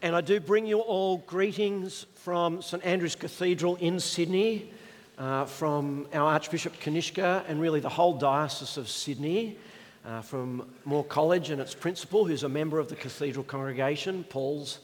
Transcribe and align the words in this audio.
And 0.00 0.14
I 0.14 0.20
do 0.20 0.38
bring 0.38 0.64
you 0.64 0.78
all 0.78 1.18
greetings 1.26 2.06
from 2.14 2.62
St 2.62 2.84
Andrew's 2.84 3.16
Cathedral 3.16 3.74
in 3.76 3.98
Sydney, 3.98 4.70
uh, 5.18 5.44
from 5.44 6.06
our 6.12 6.34
Archbishop 6.34 6.78
Kanishka, 6.78 7.44
and 7.48 7.60
really 7.60 7.80
the 7.80 7.88
whole 7.88 8.16
Diocese 8.16 8.76
of 8.76 8.88
Sydney, 8.88 9.58
uh, 10.06 10.20
from 10.20 10.70
Moore 10.84 11.02
College 11.02 11.50
and 11.50 11.60
its 11.60 11.74
principal, 11.74 12.24
who's 12.24 12.44
a 12.44 12.48
member 12.48 12.78
of 12.78 12.88
the 12.88 12.94
Cathedral 12.94 13.42
congregation, 13.42 14.22
Paul's 14.22 14.78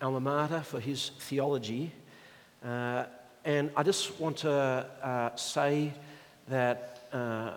alma 0.00 0.20
mater 0.20 0.60
for 0.60 0.78
his 0.78 1.10
theology. 1.18 1.90
Uh, 2.64 3.06
and 3.44 3.72
I 3.76 3.82
just 3.82 4.20
want 4.20 4.36
to 4.38 4.52
uh, 4.52 5.34
say 5.34 5.92
that 6.46 7.08
uh, 7.12 7.56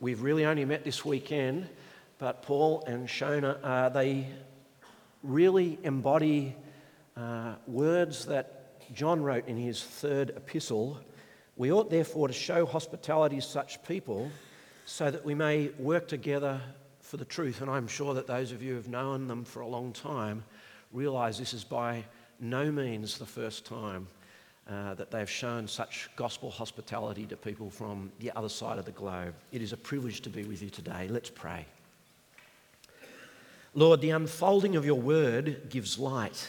we've 0.00 0.22
really 0.22 0.46
only 0.46 0.64
met 0.64 0.82
this 0.82 1.04
weekend, 1.04 1.68
but 2.16 2.40
Paul 2.40 2.84
and 2.86 3.06
Shona, 3.06 3.58
uh, 3.62 3.90
they 3.90 4.28
really 5.22 5.78
embody 5.82 6.56
uh, 7.16 7.54
words 7.66 8.26
that 8.26 8.62
John 8.94 9.22
wrote 9.22 9.46
in 9.46 9.56
his 9.56 9.82
third 9.82 10.30
epistle. 10.30 10.98
We 11.56 11.72
ought 11.72 11.90
therefore 11.90 12.28
to 12.28 12.34
show 12.34 12.66
hospitality 12.66 13.36
to 13.36 13.42
such 13.42 13.82
people 13.84 14.30
so 14.84 15.10
that 15.10 15.24
we 15.24 15.34
may 15.34 15.70
work 15.78 16.08
together 16.08 16.60
for 17.00 17.16
the 17.16 17.24
truth. 17.24 17.60
And 17.60 17.70
I'm 17.70 17.86
sure 17.86 18.14
that 18.14 18.26
those 18.26 18.52
of 18.52 18.62
you 18.62 18.70
who 18.70 18.76
have 18.76 18.88
known 18.88 19.28
them 19.28 19.44
for 19.44 19.60
a 19.60 19.66
long 19.66 19.92
time 19.92 20.44
realize 20.92 21.38
this 21.38 21.54
is 21.54 21.64
by 21.64 22.04
no 22.40 22.70
means 22.70 23.18
the 23.18 23.26
first 23.26 23.64
time 23.64 24.08
uh, 24.68 24.94
that 24.94 25.10
they've 25.10 25.30
shown 25.30 25.66
such 25.66 26.08
gospel 26.16 26.50
hospitality 26.50 27.26
to 27.26 27.36
people 27.36 27.70
from 27.70 28.10
the 28.20 28.32
other 28.36 28.48
side 28.48 28.78
of 28.78 28.84
the 28.84 28.92
globe. 28.92 29.34
It 29.52 29.62
is 29.62 29.72
a 29.72 29.76
privilege 29.76 30.20
to 30.22 30.30
be 30.30 30.44
with 30.44 30.62
you 30.62 30.70
today. 30.70 31.08
Let's 31.08 31.30
pray. 31.30 31.66
Lord, 33.74 34.00
the 34.00 34.10
unfolding 34.10 34.76
of 34.76 34.84
your 34.84 35.00
word 35.00 35.70
gives 35.70 35.98
light. 35.98 36.48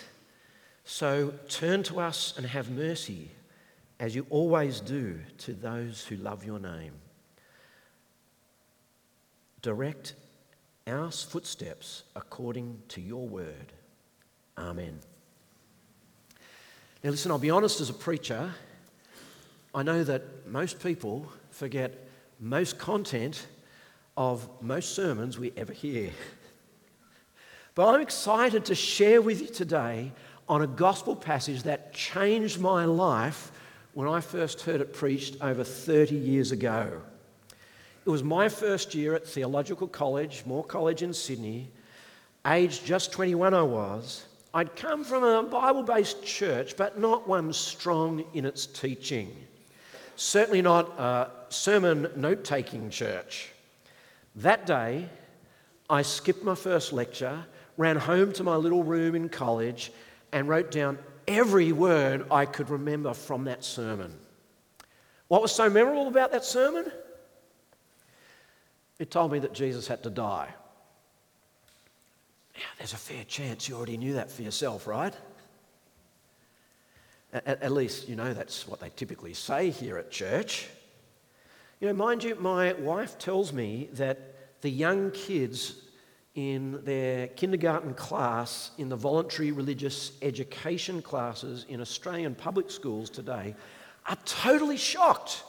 So 0.83 1.33
turn 1.47 1.83
to 1.83 2.01
us 2.01 2.33
and 2.35 2.45
have 2.45 2.69
mercy, 2.69 3.31
as 3.99 4.13
you 4.13 4.25
always 4.29 4.81
do 4.81 5.19
to 5.39 5.53
those 5.53 6.03
who 6.05 6.17
love 6.17 6.43
your 6.43 6.59
name. 6.59 6.93
Direct 9.61 10.13
our 10.85 11.09
footsteps 11.09 12.03
according 12.15 12.81
to 12.89 12.99
your 12.99 13.25
word. 13.25 13.71
Amen. 14.57 14.99
Now, 17.03 17.11
listen, 17.11 17.31
I'll 17.31 17.39
be 17.39 17.49
honest 17.49 17.79
as 17.79 17.89
a 17.89 17.93
preacher, 17.93 18.53
I 19.73 19.83
know 19.83 20.03
that 20.03 20.47
most 20.47 20.83
people 20.83 21.31
forget 21.51 22.07
most 22.39 22.77
content 22.77 23.47
of 24.17 24.47
most 24.61 24.93
sermons 24.93 25.39
we 25.39 25.53
ever 25.55 25.73
hear. 25.73 26.11
But 27.75 27.87
I'm 27.87 28.01
excited 28.01 28.65
to 28.65 28.75
share 28.75 29.19
with 29.21 29.41
you 29.41 29.47
today 29.47 30.11
on 30.47 30.61
a 30.61 30.67
gospel 30.67 31.15
passage 31.15 31.63
that 31.63 31.91
changed 31.91 32.59
my 32.59 32.85
life 32.85 33.51
when 33.93 34.07
I 34.07 34.21
first 34.21 34.61
heard 34.61 34.79
it 34.79 34.93
preached 34.93 35.37
over 35.41 35.63
30 35.63 36.15
years 36.15 36.51
ago. 36.51 37.01
It 38.05 38.09
was 38.09 38.21
my 38.21 38.47
first 38.47 38.93
year 38.93 39.15
at 39.15 39.25
Theological 39.25 39.87
College, 39.87 40.43
Moore 40.45 40.63
College 40.63 41.01
in 41.01 41.13
Sydney. 41.13 41.71
Aged 42.45 42.85
just 42.85 43.11
21, 43.11 43.55
I 43.55 43.63
was. 43.63 44.25
I'd 44.53 44.75
come 44.75 45.03
from 45.03 45.23
a 45.23 45.41
Bible 45.41 45.81
based 45.81 46.23
church, 46.23 46.77
but 46.77 46.99
not 46.99 47.27
one 47.27 47.51
strong 47.53 48.23
in 48.35 48.45
its 48.45 48.67
teaching. 48.67 49.35
Certainly 50.15 50.61
not 50.61 50.99
a 50.99 51.31
sermon 51.49 52.07
note 52.15 52.43
taking 52.43 52.91
church. 52.91 53.51
That 54.35 54.67
day, 54.67 55.09
I 55.89 56.01
skipped 56.01 56.43
my 56.43 56.55
first 56.55 56.93
lecture 56.93 57.45
ran 57.77 57.97
home 57.97 58.31
to 58.33 58.43
my 58.43 58.55
little 58.55 58.83
room 58.83 59.15
in 59.15 59.29
college 59.29 59.91
and 60.31 60.47
wrote 60.47 60.71
down 60.71 60.97
every 61.27 61.71
word 61.71 62.25
I 62.29 62.45
could 62.45 62.69
remember 62.69 63.13
from 63.13 63.45
that 63.45 63.63
sermon. 63.63 64.13
What 65.27 65.41
was 65.41 65.51
so 65.51 65.69
memorable 65.69 66.07
about 66.07 66.31
that 66.31 66.45
sermon? 66.45 66.91
It 68.99 69.09
told 69.09 69.31
me 69.31 69.39
that 69.39 69.53
Jesus 69.53 69.87
had 69.87 70.03
to 70.03 70.09
die. 70.09 70.49
Now, 72.55 72.61
there's 72.77 72.93
a 72.93 72.97
fair 72.97 73.23
chance 73.23 73.67
you 73.67 73.75
already 73.75 73.97
knew 73.97 74.13
that 74.13 74.29
for 74.29 74.43
yourself, 74.43 74.85
right? 74.85 75.13
At, 77.33 77.63
at, 77.63 77.71
least, 77.71 78.07
you 78.07 78.15
know, 78.15 78.33
that's 78.33 78.67
what 78.67 78.79
they 78.79 78.91
typically 78.95 79.33
say 79.33 79.71
here 79.71 79.97
at 79.97 80.11
church. 80.11 80.67
You 81.79 81.87
know, 81.87 81.93
mind 81.93 82.23
you, 82.23 82.35
my 82.35 82.73
wife 82.73 83.17
tells 83.17 83.51
me 83.51 83.89
that 83.93 84.32
the 84.63 84.69
young 84.69 85.11
kids 85.11 85.75
in 86.35 86.83
their 86.85 87.27
kindergarten 87.27 87.93
class 87.93 88.71
in 88.77 88.87
the 88.87 88.95
voluntary 88.95 89.51
religious 89.51 90.13
education 90.21 91.01
classes 91.01 91.65
in 91.67 91.81
Australian 91.81 92.33
public 92.33 92.71
schools 92.71 93.09
today 93.09 93.53
are 94.07 94.17
totally 94.25 94.77
shocked 94.77 95.43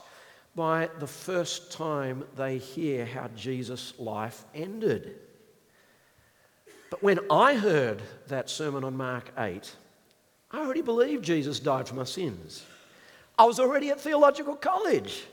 by 0.53 0.89
the 0.99 1.07
first 1.07 1.71
time 1.71 2.25
they 2.35 2.57
hear 2.57 3.05
how 3.05 3.29
Jesus' 3.37 3.93
life 3.97 4.43
ended. 4.53 5.15
But 6.89 7.01
when 7.01 7.19
I 7.31 7.55
heard 7.55 8.01
that 8.27 8.49
sermon 8.49 8.83
on 8.83 8.97
Mark 8.97 9.31
8, 9.37 9.73
I 10.51 10.59
already 10.59 10.81
believed 10.81 11.23
Jesus 11.23 11.61
died 11.61 11.87
for 11.87 11.95
my 11.95 12.03
sins. 12.03 12.65
I 13.39 13.45
was 13.45 13.61
already 13.61 13.91
at 13.91 14.01
theological 14.01 14.55
college. 14.55 15.23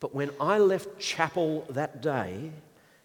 But 0.00 0.14
when 0.14 0.30
I 0.40 0.58
left 0.58 0.98
chapel 0.98 1.64
that 1.70 2.02
day, 2.02 2.52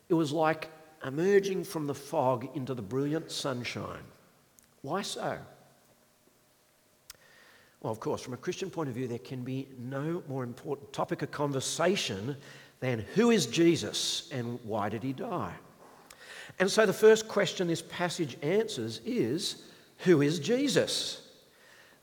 it 0.10 0.14
was 0.14 0.32
like 0.32 0.70
emerging 1.06 1.64
from 1.64 1.88
the 1.88 1.94
fog 1.94 2.48
into 2.56 2.74
the 2.74 2.82
brilliant 2.82 3.32
sunshine. 3.32 4.04
Why 4.82 5.02
so? 5.02 5.38
Well, 7.82 7.92
of 7.92 8.00
course, 8.00 8.22
from 8.22 8.34
a 8.34 8.38
Christian 8.38 8.70
point 8.70 8.90
of 8.90 8.96
view, 8.96 9.08
there 9.08 9.20
can 9.20 9.44
be 9.44 9.68
no 9.78 10.24
more 10.30 10.44
important 10.44 10.94
topic 10.94 11.22
of 11.22 11.32
conversation 11.32 12.38
than 12.80 13.00
who 13.16 13.32
is 13.32 13.46
Jesus 13.46 14.30
and 14.32 14.60
why 14.64 14.90
did 14.90 15.04
he 15.04 15.14
die? 15.14 15.54
And 16.60 16.70
so 16.70 16.86
the 16.86 16.94
first 16.94 17.28
question 17.28 17.68
this 17.68 17.82
passage 17.82 18.38
answers 18.42 19.02
is 19.06 19.64
who 20.00 20.22
is 20.22 20.40
Jesus? 20.40 21.28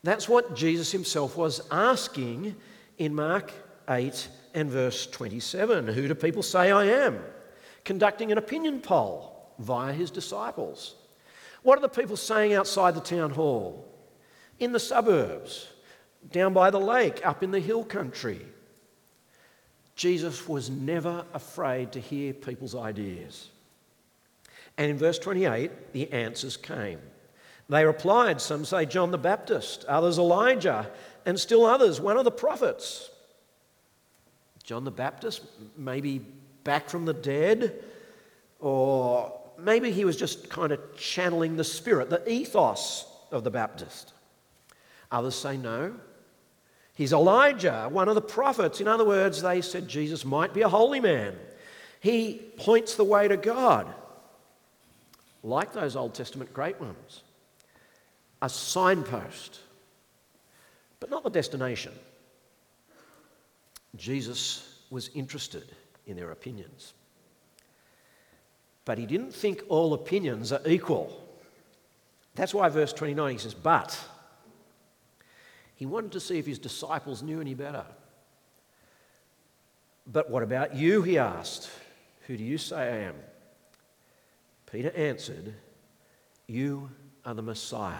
That's 0.03 0.27
what 0.27 0.55
Jesus 0.55 0.91
himself 0.91 1.37
was 1.37 1.61
asking 1.71 2.55
in 2.97 3.13
Mark 3.13 3.51
8 3.89 4.27
and 4.53 4.69
verse 4.69 5.07
27. 5.07 5.87
Who 5.87 6.07
do 6.07 6.15
people 6.15 6.43
say 6.43 6.71
I 6.71 6.85
am? 6.85 7.19
Conducting 7.83 8.31
an 8.31 8.37
opinion 8.37 8.79
poll 8.81 9.53
via 9.59 9.93
his 9.93 10.11
disciples. 10.11 10.95
What 11.63 11.77
are 11.77 11.81
the 11.81 11.89
people 11.89 12.17
saying 12.17 12.53
outside 12.53 12.95
the 12.95 13.01
town 13.01 13.31
hall? 13.31 13.87
In 14.59 14.71
the 14.71 14.79
suburbs, 14.79 15.67
down 16.31 16.53
by 16.53 16.69
the 16.69 16.79
lake, 16.79 17.25
up 17.25 17.43
in 17.43 17.51
the 17.51 17.59
hill 17.59 17.83
country. 17.83 18.41
Jesus 19.95 20.47
was 20.47 20.69
never 20.69 21.25
afraid 21.33 21.91
to 21.91 21.99
hear 21.99 22.33
people's 22.33 22.75
ideas. 22.75 23.49
And 24.77 24.89
in 24.89 24.97
verse 24.97 25.19
28, 25.19 25.93
the 25.93 26.11
answers 26.11 26.57
came. 26.57 26.99
They 27.69 27.85
replied, 27.85 28.41
some 28.41 28.65
say 28.65 28.85
John 28.85 29.11
the 29.11 29.17
Baptist, 29.17 29.85
others 29.85 30.17
Elijah, 30.17 30.89
and 31.25 31.39
still 31.39 31.65
others, 31.65 32.01
one 32.01 32.17
of 32.17 32.25
the 32.25 32.31
prophets. 32.31 33.09
John 34.63 34.83
the 34.83 34.91
Baptist, 34.91 35.43
maybe 35.77 36.25
back 36.63 36.89
from 36.89 37.05
the 37.05 37.13
dead, 37.13 37.83
or 38.59 39.33
maybe 39.57 39.91
he 39.91 40.05
was 40.05 40.17
just 40.17 40.49
kind 40.49 40.71
of 40.71 40.79
channeling 40.97 41.55
the 41.55 41.63
spirit, 41.63 42.09
the 42.09 42.29
ethos 42.31 43.05
of 43.31 43.43
the 43.43 43.51
Baptist. 43.51 44.13
Others 45.11 45.35
say 45.35 45.57
no. 45.57 45.93
He's 46.93 47.13
Elijah, 47.13 47.87
one 47.89 48.09
of 48.09 48.15
the 48.15 48.21
prophets. 48.21 48.81
In 48.81 48.87
other 48.87 49.05
words, 49.05 49.41
they 49.41 49.61
said 49.61 49.87
Jesus 49.87 50.23
might 50.23 50.53
be 50.53 50.61
a 50.61 50.69
holy 50.69 50.99
man. 50.99 51.35
He 51.99 52.41
points 52.57 52.95
the 52.95 53.03
way 53.03 53.27
to 53.27 53.37
God, 53.37 53.87
like 55.43 55.73
those 55.73 55.95
Old 55.95 56.13
Testament 56.13 56.53
great 56.53 56.79
ones. 56.79 57.21
A 58.41 58.49
signpost, 58.49 59.59
but 60.99 61.09
not 61.09 61.23
the 61.23 61.29
destination. 61.29 61.93
Jesus 63.95 64.79
was 64.89 65.09
interested 65.13 65.65
in 66.05 66.15
their 66.15 66.31
opinions. 66.31 66.93
But 68.85 68.97
he 68.97 69.05
didn't 69.05 69.33
think 69.33 69.63
all 69.69 69.93
opinions 69.93 70.51
are 70.51 70.61
equal. 70.65 71.17
That's 72.35 72.53
why 72.53 72.69
verse 72.69 72.93
29 72.93 73.33
he 73.33 73.37
says, 73.37 73.53
But 73.53 73.97
he 75.75 75.85
wanted 75.85 76.11
to 76.13 76.19
see 76.19 76.39
if 76.39 76.45
his 76.45 76.59
disciples 76.59 77.21
knew 77.21 77.41
any 77.41 77.53
better. 77.53 77.85
But 80.07 80.29
what 80.29 80.43
about 80.43 80.75
you? 80.75 81.01
He 81.03 81.17
asked. 81.17 81.69
Who 82.27 82.37
do 82.37 82.43
you 82.43 82.57
say 82.57 82.77
I 82.77 82.97
am? 83.07 83.15
Peter 84.71 84.91
answered, 84.95 85.53
You 86.47 86.89
are 87.25 87.33
the 87.33 87.41
Messiah. 87.41 87.97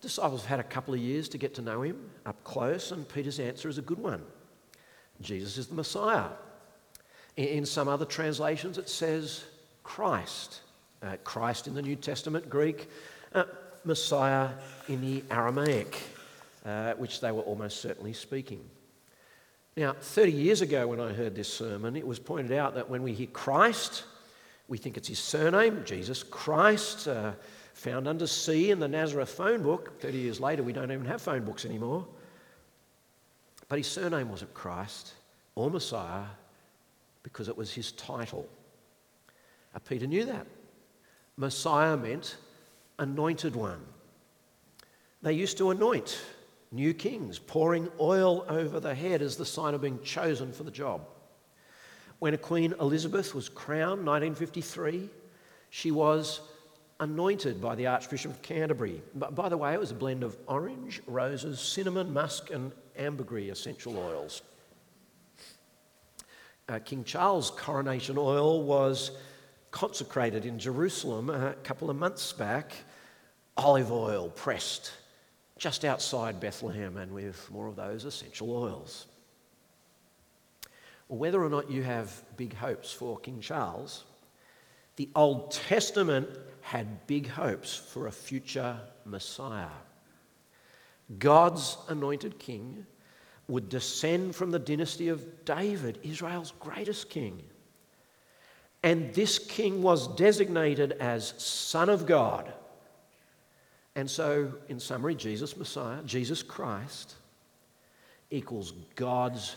Disciples 0.00 0.42
have 0.42 0.50
had 0.50 0.60
a 0.60 0.68
couple 0.68 0.94
of 0.94 1.00
years 1.00 1.28
to 1.30 1.38
get 1.38 1.54
to 1.54 1.62
know 1.62 1.82
him 1.82 2.10
up 2.24 2.42
close, 2.44 2.92
and 2.92 3.08
Peter's 3.08 3.40
answer 3.40 3.68
is 3.68 3.78
a 3.78 3.82
good 3.82 3.98
one. 3.98 4.22
Jesus 5.20 5.58
is 5.58 5.66
the 5.66 5.74
Messiah. 5.74 6.28
In 7.36 7.66
some 7.66 7.88
other 7.88 8.04
translations, 8.04 8.78
it 8.78 8.88
says 8.88 9.44
Christ. 9.82 10.60
Uh, 11.02 11.16
Christ 11.24 11.66
in 11.66 11.74
the 11.74 11.82
New 11.82 11.96
Testament, 11.96 12.48
Greek, 12.48 12.88
uh, 13.34 13.44
Messiah 13.84 14.50
in 14.88 15.00
the 15.00 15.22
Aramaic, 15.30 16.02
uh, 16.64 16.94
which 16.94 17.20
they 17.20 17.30
were 17.30 17.42
almost 17.42 17.80
certainly 17.80 18.12
speaking. 18.12 18.64
Now, 19.76 19.92
30 19.92 20.32
years 20.32 20.62
ago, 20.62 20.86
when 20.86 21.00
I 21.00 21.12
heard 21.12 21.34
this 21.34 21.52
sermon, 21.52 21.96
it 21.96 22.06
was 22.06 22.18
pointed 22.18 22.52
out 22.52 22.74
that 22.74 22.88
when 22.88 23.02
we 23.02 23.12
hear 23.12 23.26
Christ, 23.26 24.04
we 24.68 24.78
think 24.78 24.96
it's 24.96 25.08
his 25.08 25.18
surname, 25.18 25.82
Jesus 25.84 26.22
Christ, 26.22 27.06
uh, 27.06 27.32
found 27.74 28.08
under 28.08 28.26
C 28.26 28.70
in 28.70 28.80
the 28.80 28.88
Nazareth 28.88 29.28
phone 29.28 29.62
book. 29.62 30.00
30 30.00 30.18
years 30.18 30.40
later, 30.40 30.62
we 30.62 30.72
don't 30.72 30.90
even 30.90 31.04
have 31.04 31.20
phone 31.20 31.44
books 31.44 31.66
anymore. 31.66 32.06
But 33.68 33.78
his 33.78 33.86
surname 33.86 34.30
wasn't 34.30 34.54
Christ 34.54 35.14
or 35.54 35.70
Messiah 35.70 36.24
because 37.22 37.48
it 37.48 37.56
was 37.56 37.72
his 37.72 37.92
title. 37.92 38.48
Uh, 39.74 39.78
Peter 39.80 40.06
knew 40.06 40.24
that. 40.24 40.46
Messiah 41.36 41.96
meant 41.96 42.36
anointed 42.98 43.56
one. 43.56 43.84
They 45.22 45.32
used 45.32 45.58
to 45.58 45.70
anoint 45.70 46.20
new 46.70 46.94
kings, 46.94 47.38
pouring 47.38 47.88
oil 47.98 48.44
over 48.48 48.80
the 48.80 48.94
head 48.94 49.22
as 49.22 49.36
the 49.36 49.44
sign 49.44 49.74
of 49.74 49.80
being 49.80 50.00
chosen 50.02 50.52
for 50.52 50.62
the 50.62 50.70
job. 50.70 51.06
When 52.18 52.36
Queen 52.38 52.74
Elizabeth 52.80 53.34
was 53.34 53.48
crowned, 53.48 54.06
1953, 54.06 55.10
she 55.70 55.90
was 55.90 56.40
anointed 57.00 57.60
by 57.60 57.74
the 57.74 57.88
Archbishop 57.88 58.30
of 58.30 58.42
Canterbury. 58.42 59.02
But 59.14 59.34
by 59.34 59.48
the 59.48 59.56
way, 59.56 59.74
it 59.74 59.80
was 59.80 59.90
a 59.90 59.94
blend 59.94 60.22
of 60.22 60.36
orange, 60.46 61.02
roses, 61.06 61.60
cinnamon, 61.60 62.12
musk, 62.12 62.50
and 62.50 62.72
ambergris 62.98 63.50
essential 63.50 63.98
oils. 63.98 64.42
Uh, 66.68 66.78
King 66.80 67.04
Charles' 67.04 67.50
coronation 67.50 68.16
oil 68.18 68.62
was 68.62 69.12
consecrated 69.70 70.44
in 70.44 70.58
Jerusalem 70.58 71.30
a 71.30 71.54
couple 71.62 71.90
of 71.90 71.96
months 71.96 72.32
back, 72.32 72.72
olive 73.56 73.92
oil 73.92 74.30
pressed 74.30 74.92
just 75.58 75.84
outside 75.84 76.40
Bethlehem 76.40 76.96
and 76.96 77.12
with 77.12 77.50
more 77.50 77.66
of 77.66 77.76
those 77.76 78.04
essential 78.04 78.50
oils. 78.50 79.06
Whether 81.08 81.42
or 81.42 81.48
not 81.48 81.70
you 81.70 81.82
have 81.82 82.22
big 82.36 82.54
hopes 82.54 82.92
for 82.92 83.18
King 83.18 83.40
Charles, 83.40 84.04
the 84.96 85.08
Old 85.14 85.52
Testament 85.52 86.28
had 86.62 87.06
big 87.06 87.28
hopes 87.28 87.76
for 87.76 88.06
a 88.06 88.12
future 88.12 88.78
Messiah. 89.04 89.68
God's 91.18 91.76
anointed 91.88 92.38
king 92.38 92.86
would 93.48 93.68
descend 93.68 94.34
from 94.34 94.50
the 94.50 94.58
dynasty 94.58 95.08
of 95.08 95.44
David, 95.44 95.98
Israel's 96.02 96.52
greatest 96.58 97.10
king. 97.10 97.42
And 98.82 99.14
this 99.14 99.38
king 99.38 99.82
was 99.82 100.08
designated 100.16 100.92
as 100.92 101.34
Son 101.38 101.88
of 101.88 102.06
God 102.06 102.52
and 103.96 104.10
so, 104.10 104.52
in 104.68 104.78
summary, 104.78 105.14
Jesus 105.14 105.56
Messiah, 105.56 106.02
Jesus 106.04 106.42
Christ, 106.42 107.14
equals 108.30 108.74
God's 108.94 109.56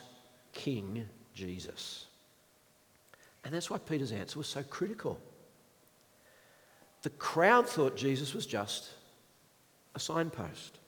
King 0.53 1.05
Jesus. 1.33 2.05
And 3.43 3.53
that's 3.53 3.69
why 3.69 3.79
Peter's 3.79 4.13
answer 4.13 4.37
was 4.39 4.47
so 4.47 4.63
critical. 4.63 5.19
The 7.01 7.09
crowd 7.11 7.67
thought 7.67 7.97
Jesus 7.97 8.33
was 8.33 8.45
just 8.45 8.89
a 9.93 9.99
signpost. 9.99 10.79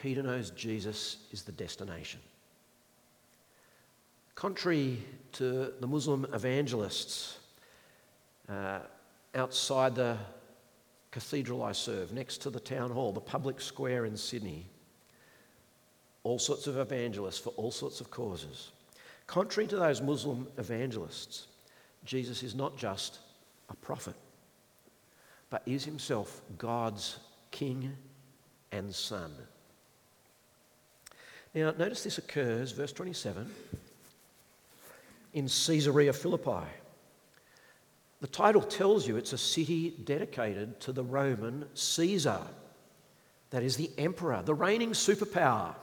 Peter 0.00 0.22
knows 0.22 0.50
Jesus 0.50 1.18
is 1.30 1.42
the 1.42 1.52
destination. 1.52 2.20
Contrary 4.34 4.98
to 5.32 5.72
the 5.80 5.86
Muslim 5.86 6.26
evangelists 6.32 7.38
uh, 8.48 8.80
outside 9.34 9.94
the 9.94 10.16
cathedral 11.10 11.62
I 11.62 11.72
serve, 11.72 12.12
next 12.12 12.38
to 12.38 12.50
the 12.50 12.60
town 12.60 12.90
hall, 12.90 13.12
the 13.12 13.20
public 13.20 13.60
square 13.60 14.06
in 14.06 14.16
Sydney. 14.16 14.66
All 16.22 16.38
sorts 16.38 16.66
of 16.66 16.78
evangelists 16.78 17.38
for 17.38 17.50
all 17.50 17.70
sorts 17.70 18.00
of 18.00 18.10
causes. 18.10 18.70
Contrary 19.26 19.66
to 19.68 19.76
those 19.76 20.00
Muslim 20.00 20.46
evangelists, 20.56 21.48
Jesus 22.04 22.42
is 22.42 22.54
not 22.54 22.76
just 22.76 23.18
a 23.68 23.74
prophet, 23.76 24.16
but 25.50 25.62
is 25.66 25.84
himself 25.84 26.40
God's 26.56 27.18
King 27.50 27.92
and 28.72 28.94
Son. 28.94 29.32
Now, 31.54 31.72
notice 31.76 32.04
this 32.04 32.18
occurs, 32.18 32.70
verse 32.72 32.92
27, 32.92 33.50
in 35.34 35.44
Caesarea 35.44 36.12
Philippi. 36.12 36.66
The 38.20 38.26
title 38.26 38.62
tells 38.62 39.08
you 39.08 39.16
it's 39.16 39.32
a 39.32 39.38
city 39.38 39.90
dedicated 40.04 40.78
to 40.80 40.92
the 40.92 41.02
Roman 41.02 41.64
Caesar, 41.74 42.40
that 43.50 43.64
is 43.64 43.76
the 43.76 43.90
emperor, 43.98 44.42
the 44.44 44.54
reigning 44.54 44.90
superpower. 44.90 45.74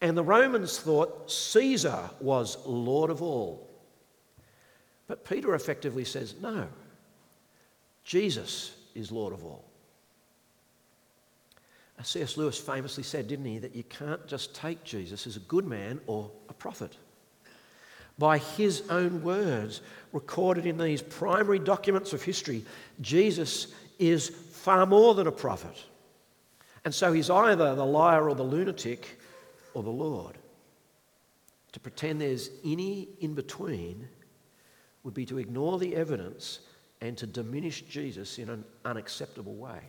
And 0.00 0.16
the 0.16 0.24
Romans 0.24 0.78
thought 0.78 1.30
Caesar 1.30 2.10
was 2.20 2.56
Lord 2.64 3.10
of 3.10 3.20
all. 3.20 3.68
But 5.08 5.24
Peter 5.24 5.54
effectively 5.54 6.04
says, 6.04 6.34
no, 6.40 6.68
Jesus 8.04 8.74
is 8.94 9.12
Lord 9.12 9.34
of 9.34 9.44
all. 9.44 9.65
C.S. 12.02 12.36
Lewis 12.36 12.58
famously 12.58 13.02
said, 13.02 13.26
didn't 13.26 13.46
he, 13.46 13.58
that 13.58 13.74
you 13.74 13.82
can't 13.84 14.26
just 14.26 14.54
take 14.54 14.84
Jesus 14.84 15.26
as 15.26 15.36
a 15.36 15.40
good 15.40 15.66
man 15.66 16.00
or 16.06 16.30
a 16.48 16.52
prophet 16.52 16.96
by 18.18 18.38
his 18.38 18.82
own 18.88 19.22
words, 19.22 19.82
recorded 20.12 20.66
in 20.66 20.78
these 20.78 21.02
primary 21.02 21.58
documents 21.58 22.12
of 22.12 22.22
history, 22.22 22.64
Jesus 23.00 23.74
is 23.98 24.28
far 24.28 24.86
more 24.86 25.14
than 25.14 25.26
a 25.26 25.32
prophet. 25.32 25.76
And 26.84 26.94
so 26.94 27.12
he's 27.12 27.30
either 27.30 27.74
the 27.74 27.84
liar 27.84 28.28
or 28.28 28.34
the 28.34 28.42
lunatic 28.42 29.18
or 29.74 29.82
the 29.82 29.90
Lord. 29.90 30.38
To 31.72 31.80
pretend 31.80 32.20
there's 32.20 32.50
any 32.64 33.08
in 33.20 33.34
between 33.34 34.08
would 35.02 35.14
be 35.14 35.26
to 35.26 35.38
ignore 35.38 35.78
the 35.78 35.94
evidence 35.94 36.60
and 37.02 37.18
to 37.18 37.26
diminish 37.26 37.82
Jesus 37.82 38.38
in 38.38 38.48
an 38.48 38.64
unacceptable 38.84 39.54
way. 39.54 39.80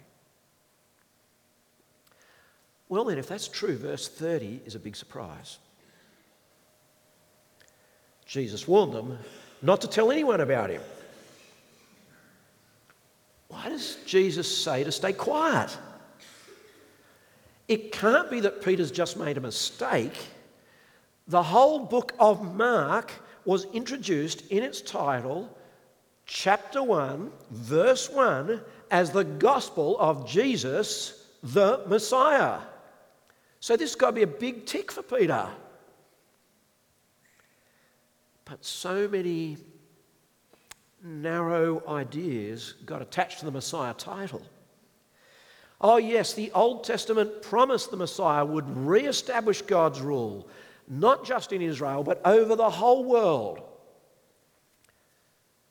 Well, 2.90 3.04
then, 3.04 3.18
if 3.18 3.28
that's 3.28 3.48
true, 3.48 3.78
verse 3.78 4.08
30 4.08 4.62
is 4.66 4.76
a 4.76 4.80
big 4.80 4.96
surprise. 4.96 5.58
Jesus 8.26 8.68
warned 8.68 8.94
them 8.94 9.18
not 9.62 9.82
to 9.82 9.88
tell 9.88 10.12
anyone 10.12 10.42
about 10.42 10.70
him. 10.70 10.82
Why 13.48 13.70
does 13.70 13.98
Jesus 14.06 14.64
say 14.64 14.84
to 14.84 14.92
stay 14.92 15.14
quiet? 15.14 15.76
It 17.68 17.92
can't 17.92 18.30
be 18.30 18.40
that 18.42 18.62
Peter's 18.62 18.92
just 18.92 19.18
made 19.18 19.38
a 19.38 19.42
mistake. 19.42 20.18
The 21.28 21.44
whole 21.44 21.80
book 21.80 22.14
of 22.20 22.56
Mark 22.56 23.12
was 23.44 23.66
introduced 23.74 24.48
in 24.48 24.64
its 24.64 24.82
title, 24.82 25.58
chapter 26.26 26.84
1, 26.84 27.32
verse 27.52 28.10
1, 28.10 28.62
as 28.92 29.12
the 29.12 29.24
gospel 29.24 29.98
of 30.00 30.28
Jesus, 30.28 31.26
the 31.44 31.84
Messiah. 31.88 32.60
So 33.68 33.76
this 33.76 33.90
has 33.90 33.96
got 33.98 34.12
to 34.12 34.14
be 34.14 34.22
a 34.22 34.28
big 34.28 34.66
tick 34.66 34.94
for 34.94 35.02
Peter. 35.02 35.46
But 38.46 38.64
so 38.64 39.10
many 39.10 39.58
narrow 41.04 41.86
ideas 41.86 42.76
got 42.86 43.02
attached 43.02 43.40
to 43.40 43.46
the 43.46 43.52
Messiah 43.52 43.94
title. 43.94 44.42
Oh, 45.82 45.98
yes, 45.98 46.32
the 46.32 46.50
Old 46.54 46.86
Testament 46.86 47.42
promised 47.42 47.92
the 47.92 47.98
Messiah 47.98 48.46
would 48.46 48.70
re 48.70 49.06
establish 49.06 49.62
God's 49.62 50.00
rule, 50.00 50.48
not 50.88 51.26
just 51.26 51.52
in 51.52 51.62
Israel, 51.62 52.04
but 52.04 52.22
over 52.24 52.56
the 52.56 52.70
whole 52.70 53.04
world. 53.04 53.60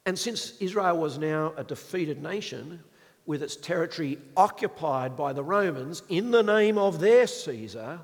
And 0.04 0.18
since 0.18 0.52
Israel 0.60 0.98
was 0.98 1.16
now 1.16 1.54
a 1.56 1.64
defeated 1.64 2.22
nation, 2.22 2.84
with 3.26 3.42
its 3.42 3.56
territory 3.56 4.18
occupied 4.36 5.16
by 5.16 5.32
the 5.32 5.42
Romans 5.42 6.02
in 6.08 6.30
the 6.30 6.42
name 6.42 6.78
of 6.78 7.00
their 7.00 7.26
Caesar, 7.26 8.00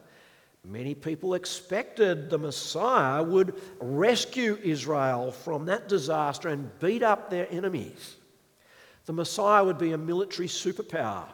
Many 0.64 0.94
people 0.94 1.34
expected 1.34 2.30
the 2.30 2.38
Messiah 2.38 3.22
would 3.22 3.60
rescue 3.80 4.58
Israel 4.62 5.32
from 5.32 5.66
that 5.66 5.88
disaster 5.88 6.48
and 6.48 6.70
beat 6.78 7.02
up 7.02 7.30
their 7.30 7.50
enemies. 7.50 8.16
The 9.06 9.12
Messiah 9.12 9.64
would 9.64 9.78
be 9.78 9.90
a 9.90 9.98
military 9.98 10.46
superpower. 10.46 11.24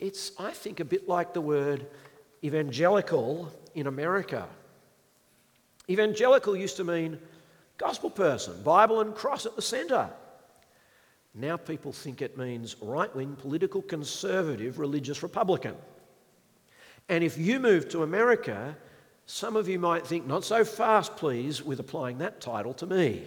It's, 0.00 0.32
I 0.36 0.50
think, 0.50 0.80
a 0.80 0.84
bit 0.84 1.08
like 1.08 1.32
the 1.32 1.40
word 1.40 1.86
evangelical 2.42 3.52
in 3.76 3.86
America. 3.86 4.48
Evangelical 5.88 6.56
used 6.56 6.76
to 6.78 6.84
mean 6.84 7.20
gospel 7.78 8.10
person, 8.10 8.60
Bible 8.64 9.00
and 9.00 9.14
cross 9.14 9.46
at 9.46 9.54
the 9.54 9.62
centre. 9.62 10.10
Now 11.34 11.56
people 11.56 11.92
think 11.92 12.22
it 12.22 12.38
means 12.38 12.76
right 12.80 13.14
wing, 13.14 13.36
political, 13.36 13.82
conservative, 13.82 14.78
religious 14.78 15.22
Republican. 15.22 15.74
And 17.08 17.24
if 17.24 17.36
you 17.36 17.58
move 17.58 17.88
to 17.90 18.04
America, 18.04 18.76
some 19.26 19.56
of 19.56 19.68
you 19.68 19.78
might 19.78 20.06
think, 20.06 20.26
not 20.26 20.44
so 20.44 20.64
fast, 20.64 21.16
please, 21.16 21.62
with 21.62 21.80
applying 21.80 22.18
that 22.18 22.40
title 22.40 22.72
to 22.74 22.86
me. 22.86 23.24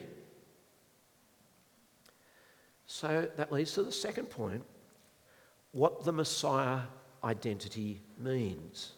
So 2.86 3.28
that 3.36 3.52
leads 3.52 3.74
to 3.74 3.84
the 3.84 3.92
second 3.92 4.30
point 4.30 4.64
what 5.72 6.06
the 6.06 6.14
Messiah 6.14 6.80
identity 7.24 8.02
means. 8.18 8.94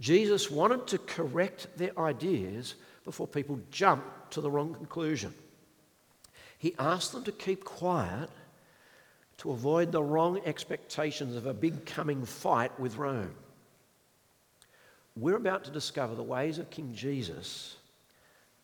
Jesus 0.00 0.50
wanted 0.50 0.86
to 0.86 0.98
correct 0.98 1.66
their 1.76 1.96
ideas 1.98 2.76
before 3.04 3.26
people 3.26 3.60
jumped 3.70 4.32
to 4.32 4.40
the 4.40 4.50
wrong 4.50 4.72
conclusion. 4.72 5.34
He 6.60 6.74
asked 6.78 7.12
them 7.12 7.24
to 7.24 7.32
keep 7.32 7.64
quiet 7.64 8.28
to 9.38 9.50
avoid 9.50 9.90
the 9.90 10.02
wrong 10.02 10.42
expectations 10.44 11.34
of 11.34 11.46
a 11.46 11.54
big 11.54 11.86
coming 11.86 12.22
fight 12.26 12.78
with 12.78 12.98
Rome. 12.98 13.34
We're 15.16 15.36
about 15.36 15.64
to 15.64 15.70
discover 15.70 16.14
the 16.14 16.22
ways 16.22 16.58
of 16.58 16.68
King 16.68 16.92
Jesus 16.94 17.76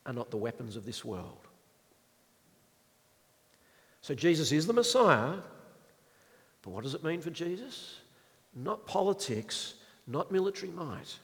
are 0.04 0.12
not 0.12 0.30
the 0.30 0.36
weapons 0.36 0.76
of 0.76 0.84
this 0.84 1.06
world. 1.06 1.38
So 4.02 4.14
Jesus 4.14 4.52
is 4.52 4.66
the 4.66 4.74
Messiah, 4.74 5.38
but 6.60 6.72
what 6.72 6.84
does 6.84 6.92
it 6.92 7.02
mean 7.02 7.22
for 7.22 7.30
Jesus? 7.30 7.96
Not 8.54 8.86
politics, 8.86 9.72
not 10.06 10.30
military 10.30 10.70
might. 10.70 11.18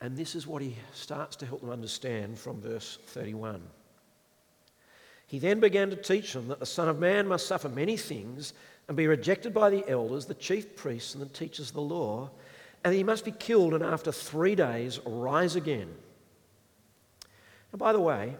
And 0.00 0.16
this 0.16 0.34
is 0.34 0.44
what 0.44 0.60
he 0.60 0.74
starts 0.92 1.36
to 1.36 1.46
help 1.46 1.60
them 1.60 1.70
understand 1.70 2.36
from 2.36 2.60
verse 2.60 2.98
31. 3.06 3.62
He 5.34 5.40
then 5.40 5.58
began 5.58 5.90
to 5.90 5.96
teach 5.96 6.32
them 6.32 6.46
that 6.46 6.60
the 6.60 6.64
Son 6.64 6.88
of 6.88 7.00
Man 7.00 7.26
must 7.26 7.48
suffer 7.48 7.68
many 7.68 7.96
things 7.96 8.54
and 8.86 8.96
be 8.96 9.08
rejected 9.08 9.52
by 9.52 9.68
the 9.68 9.84
elders, 9.88 10.26
the 10.26 10.34
chief 10.34 10.76
priests, 10.76 11.12
and 11.12 11.20
the 11.20 11.28
teachers 11.28 11.70
of 11.70 11.74
the 11.74 11.80
law, 11.80 12.30
and 12.84 12.92
that 12.92 12.96
he 12.96 13.02
must 13.02 13.24
be 13.24 13.32
killed 13.32 13.74
and 13.74 13.82
after 13.82 14.12
three 14.12 14.54
days 14.54 15.00
rise 15.04 15.56
again. 15.56 15.92
And 17.72 17.80
by 17.80 17.92
the 17.92 17.98
way, 17.98 18.36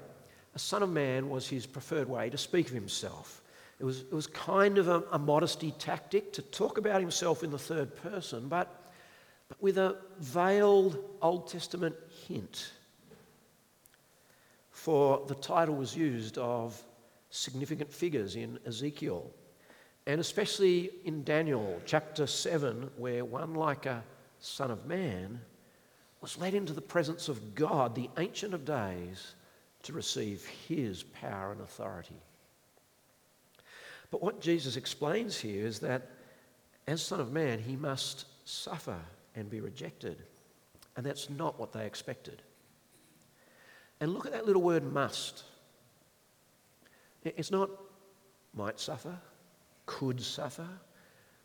a 0.54 0.58
son 0.60 0.84
of 0.84 0.88
man 0.88 1.30
was 1.30 1.48
his 1.48 1.66
preferred 1.66 2.08
way 2.08 2.30
to 2.30 2.38
speak 2.38 2.68
of 2.68 2.74
himself. 2.74 3.42
It 3.80 3.84
was, 3.84 4.02
it 4.02 4.12
was 4.12 4.28
kind 4.28 4.78
of 4.78 4.86
a, 4.86 5.02
a 5.10 5.18
modesty 5.18 5.72
tactic 5.72 6.32
to 6.34 6.42
talk 6.42 6.78
about 6.78 7.00
himself 7.00 7.42
in 7.42 7.50
the 7.50 7.58
third 7.58 7.96
person, 7.96 8.46
but, 8.46 8.92
but 9.48 9.60
with 9.60 9.78
a 9.78 9.96
veiled 10.20 10.96
Old 11.20 11.48
Testament 11.48 11.96
hint. 12.28 12.70
For 14.84 15.22
the 15.28 15.34
title 15.36 15.76
was 15.76 15.96
used 15.96 16.36
of 16.36 16.78
significant 17.30 17.90
figures 17.90 18.36
in 18.36 18.58
Ezekiel, 18.66 19.30
and 20.06 20.20
especially 20.20 20.90
in 21.06 21.24
Daniel 21.24 21.80
chapter 21.86 22.26
7, 22.26 22.90
where 22.98 23.24
one 23.24 23.54
like 23.54 23.86
a 23.86 24.04
son 24.40 24.70
of 24.70 24.84
man 24.84 25.40
was 26.20 26.36
led 26.36 26.52
into 26.52 26.74
the 26.74 26.82
presence 26.82 27.30
of 27.30 27.54
God, 27.54 27.94
the 27.94 28.10
Ancient 28.18 28.52
of 28.52 28.66
Days 28.66 29.36
to 29.84 29.94
receive 29.94 30.44
his 30.68 31.02
power 31.02 31.52
and 31.52 31.62
authority. 31.62 32.20
But 34.10 34.22
what 34.22 34.42
Jesus 34.42 34.76
explains 34.76 35.34
here 35.34 35.64
is 35.64 35.78
that 35.78 36.10
as 36.86 37.00
Son 37.00 37.20
of 37.20 37.32
Man, 37.32 37.58
he 37.58 37.74
must 37.74 38.26
suffer 38.46 39.00
and 39.34 39.48
be 39.48 39.62
rejected. 39.62 40.18
And 40.94 41.06
that's 41.06 41.30
not 41.30 41.58
what 41.58 41.72
they 41.72 41.86
expected. 41.86 42.42
And 44.00 44.12
look 44.12 44.26
at 44.26 44.32
that 44.32 44.46
little 44.46 44.62
word 44.62 44.84
must. 44.92 45.44
It's 47.24 47.50
not 47.50 47.70
might 48.54 48.78
suffer, 48.78 49.16
could 49.86 50.20
suffer, 50.20 50.68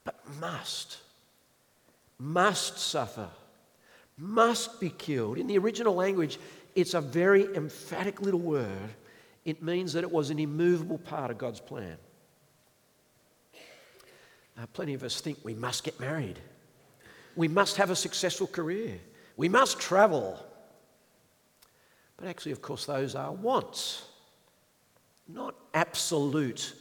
but 0.03 0.19
must. 0.39 0.97
Must 2.17 2.77
suffer, 2.77 3.29
must 4.17 4.79
be 4.79 4.89
killed. 4.89 5.37
In 5.37 5.47
the 5.47 5.57
original 5.57 5.95
language, 5.95 6.37
it's 6.75 6.93
a 6.93 7.01
very 7.01 7.45
emphatic 7.55 8.21
little 8.21 8.39
word. 8.39 8.89
It 9.45 9.63
means 9.63 9.93
that 9.93 10.03
it 10.03 10.11
was 10.11 10.29
an 10.29 10.39
immovable 10.39 10.97
part 10.97 11.31
of 11.31 11.37
God's 11.37 11.61
plan. 11.61 11.97
Uh, 14.57 14.65
plenty 14.73 14.93
of 14.93 15.03
us 15.03 15.21
think 15.21 15.37
we 15.43 15.53
must 15.53 15.85
get 15.85 15.99
married. 15.99 16.37
We 17.35 17.47
must 17.47 17.77
have 17.77 17.89
a 17.89 17.95
successful 17.95 18.47
career. 18.47 18.99
We 19.37 19.47
must 19.47 19.79
travel. 19.79 20.37
But 22.19 22.27
actually, 22.27 22.51
of 22.51 22.61
course, 22.61 22.85
those 22.85 23.15
are 23.15 23.31
wants, 23.31 24.03
not 25.27 25.55
absolute 25.73 26.73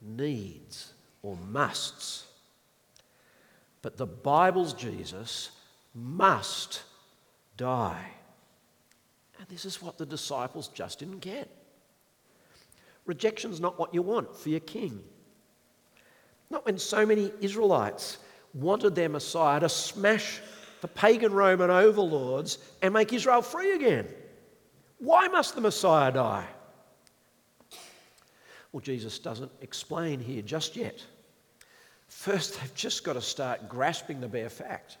needs 0.00 0.92
or 1.22 1.36
musts. 1.36 2.26
But 3.82 3.96
the 3.96 4.06
Bible's 4.06 4.72
Jesus 4.74 5.50
must 5.92 6.82
die. 7.56 8.06
And 9.38 9.48
this 9.48 9.64
is 9.64 9.82
what 9.82 9.98
the 9.98 10.06
disciples 10.06 10.68
just 10.68 11.00
didn't 11.00 11.20
get. 11.20 11.50
Rejection's 13.06 13.60
not 13.60 13.76
what 13.76 13.92
you 13.92 14.02
want 14.02 14.36
for 14.36 14.50
your 14.50 14.60
king. 14.60 15.02
Not 16.48 16.64
when 16.64 16.78
so 16.78 17.04
many 17.04 17.32
Israelites 17.40 18.18
wanted 18.54 18.94
their 18.94 19.08
Messiah 19.08 19.58
to 19.60 19.68
smash 19.68 20.40
the 20.80 20.88
pagan 20.88 21.32
Roman 21.32 21.70
overlords 21.70 22.58
and 22.82 22.94
make 22.94 23.12
Israel 23.12 23.42
free 23.42 23.72
again. 23.72 24.06
Why 25.00 25.28
must 25.28 25.54
the 25.54 25.62
Messiah 25.62 26.12
die? 26.12 26.46
Well, 28.70 28.82
Jesus 28.82 29.18
doesn't 29.18 29.50
explain 29.62 30.20
here 30.20 30.42
just 30.42 30.76
yet. 30.76 31.02
First, 32.06 32.60
they've 32.60 32.74
just 32.74 33.02
got 33.02 33.14
to 33.14 33.22
start 33.22 33.68
grasping 33.68 34.20
the 34.20 34.28
bare 34.28 34.50
fact. 34.50 34.98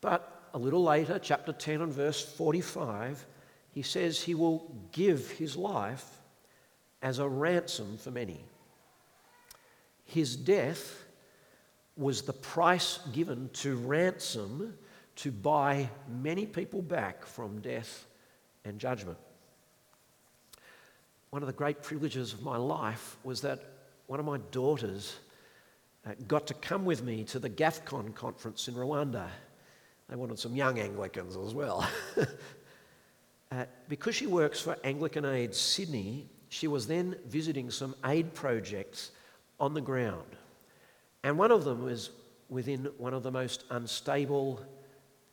But 0.00 0.50
a 0.54 0.58
little 0.58 0.82
later, 0.82 1.20
chapter 1.20 1.52
10 1.52 1.82
and 1.82 1.92
verse 1.92 2.20
45, 2.20 3.24
he 3.70 3.82
says 3.82 4.20
he 4.20 4.34
will 4.34 4.74
give 4.90 5.30
his 5.30 5.56
life 5.56 6.20
as 7.00 7.20
a 7.20 7.28
ransom 7.28 7.96
for 7.96 8.10
many. 8.10 8.44
His 10.04 10.36
death 10.36 11.04
was 11.96 12.22
the 12.22 12.32
price 12.32 12.98
given 13.12 13.50
to 13.54 13.76
ransom 13.76 14.76
to 15.16 15.30
buy 15.30 15.88
many 16.08 16.44
people 16.44 16.82
back 16.82 17.24
from 17.24 17.60
death 17.60 18.06
and 18.64 18.78
judgment. 18.78 19.18
One 21.30 21.42
of 21.42 21.46
the 21.46 21.52
great 21.52 21.82
privileges 21.82 22.32
of 22.32 22.42
my 22.42 22.56
life 22.56 23.16
was 23.24 23.40
that 23.40 23.60
one 24.06 24.20
of 24.20 24.26
my 24.26 24.38
daughters 24.50 25.16
uh, 26.06 26.10
got 26.28 26.46
to 26.48 26.54
come 26.54 26.84
with 26.84 27.02
me 27.02 27.24
to 27.24 27.38
the 27.38 27.48
GAFCON 27.48 28.14
conference 28.14 28.68
in 28.68 28.74
Rwanda. 28.74 29.28
They 30.08 30.16
wanted 30.16 30.38
some 30.38 30.54
young 30.54 30.78
Anglicans 30.78 31.36
as 31.36 31.54
well. 31.54 31.88
uh, 33.50 33.64
because 33.88 34.14
she 34.14 34.26
works 34.26 34.60
for 34.60 34.76
Anglican 34.84 35.24
Aid 35.24 35.54
Sydney, 35.54 36.28
she 36.48 36.66
was 36.66 36.86
then 36.86 37.16
visiting 37.28 37.70
some 37.70 37.94
aid 38.04 38.34
projects 38.34 39.12
on 39.58 39.72
the 39.72 39.80
ground. 39.80 40.36
And 41.22 41.38
one 41.38 41.50
of 41.50 41.64
them 41.64 41.82
was 41.82 42.10
within 42.50 42.90
one 42.98 43.14
of 43.14 43.22
the 43.22 43.30
most 43.30 43.64
unstable 43.70 44.60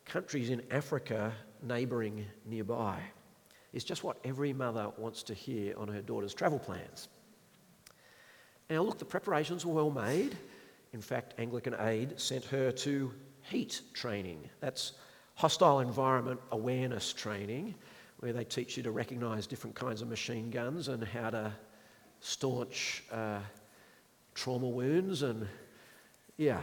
countries 0.05 0.49
in 0.49 0.61
Africa, 0.71 1.33
neighbouring 1.61 2.25
nearby. 2.45 2.99
It's 3.73 3.85
just 3.85 4.03
what 4.03 4.17
every 4.23 4.53
mother 4.53 4.91
wants 4.97 5.23
to 5.23 5.33
hear 5.33 5.77
on 5.77 5.87
her 5.87 6.01
daughter's 6.01 6.33
travel 6.33 6.59
plans. 6.59 7.07
Now, 8.69 8.83
look, 8.83 8.99
the 8.99 9.05
preparations 9.05 9.65
were 9.65 9.73
well 9.73 9.91
made. 9.91 10.37
In 10.93 11.01
fact, 11.01 11.33
Anglican 11.37 11.75
Aid 11.79 12.19
sent 12.19 12.45
her 12.45 12.71
to 12.71 13.11
heat 13.41 13.81
training. 13.93 14.47
That's 14.59 14.93
hostile 15.35 15.79
environment 15.79 16.39
awareness 16.51 17.13
training, 17.13 17.75
where 18.19 18.33
they 18.33 18.43
teach 18.43 18.75
you 18.77 18.83
to 18.83 18.91
recognize 18.91 19.47
different 19.47 19.75
kinds 19.75 20.01
of 20.01 20.07
machine 20.07 20.49
guns 20.49 20.87
and 20.87 21.03
how 21.03 21.29
to 21.29 21.51
staunch 22.19 23.03
uh, 23.11 23.39
trauma 24.33 24.67
wounds. 24.67 25.23
And 25.23 25.47
yeah, 26.37 26.61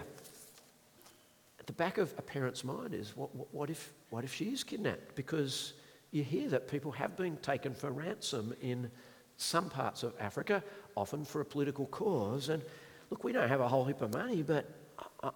at 1.59 1.67
the 1.67 1.73
back 1.73 1.99
of 1.99 2.13
a 2.19 2.23
parent's 2.23 2.65
mind 2.65 2.95
is 2.95 3.17
what, 3.17 3.35
what, 3.35 3.55
what, 3.55 3.71
if, 3.71 3.93
what 4.11 4.25
if 4.25 4.35
she 4.35 4.47
is 4.47 4.63
kidnapped? 4.63 5.15
Because 5.15 5.73
you 6.11 6.23
hear 6.23 6.49
that 6.49 6.69
people 6.69 6.93
have 6.93 7.17
been 7.17 7.37
taken 7.39 7.75
for 7.75 7.91
ransom 7.91 8.55
in 8.61 8.91
some 9.37 9.69
parts 9.69 10.03
of 10.03 10.15
Africa, 10.19 10.63
often 10.95 11.25
for 11.25 11.41
a 11.41 11.45
political 11.45 11.87
cause. 11.87 12.49
And 12.49 12.63
look, 13.11 13.25
we 13.25 13.33
don't 13.33 13.49
have 13.49 13.61
a 13.61 13.69
whole 13.69 13.85
heap 13.85 14.01
of 14.01 14.15
money, 14.15 14.43
but 14.43 14.67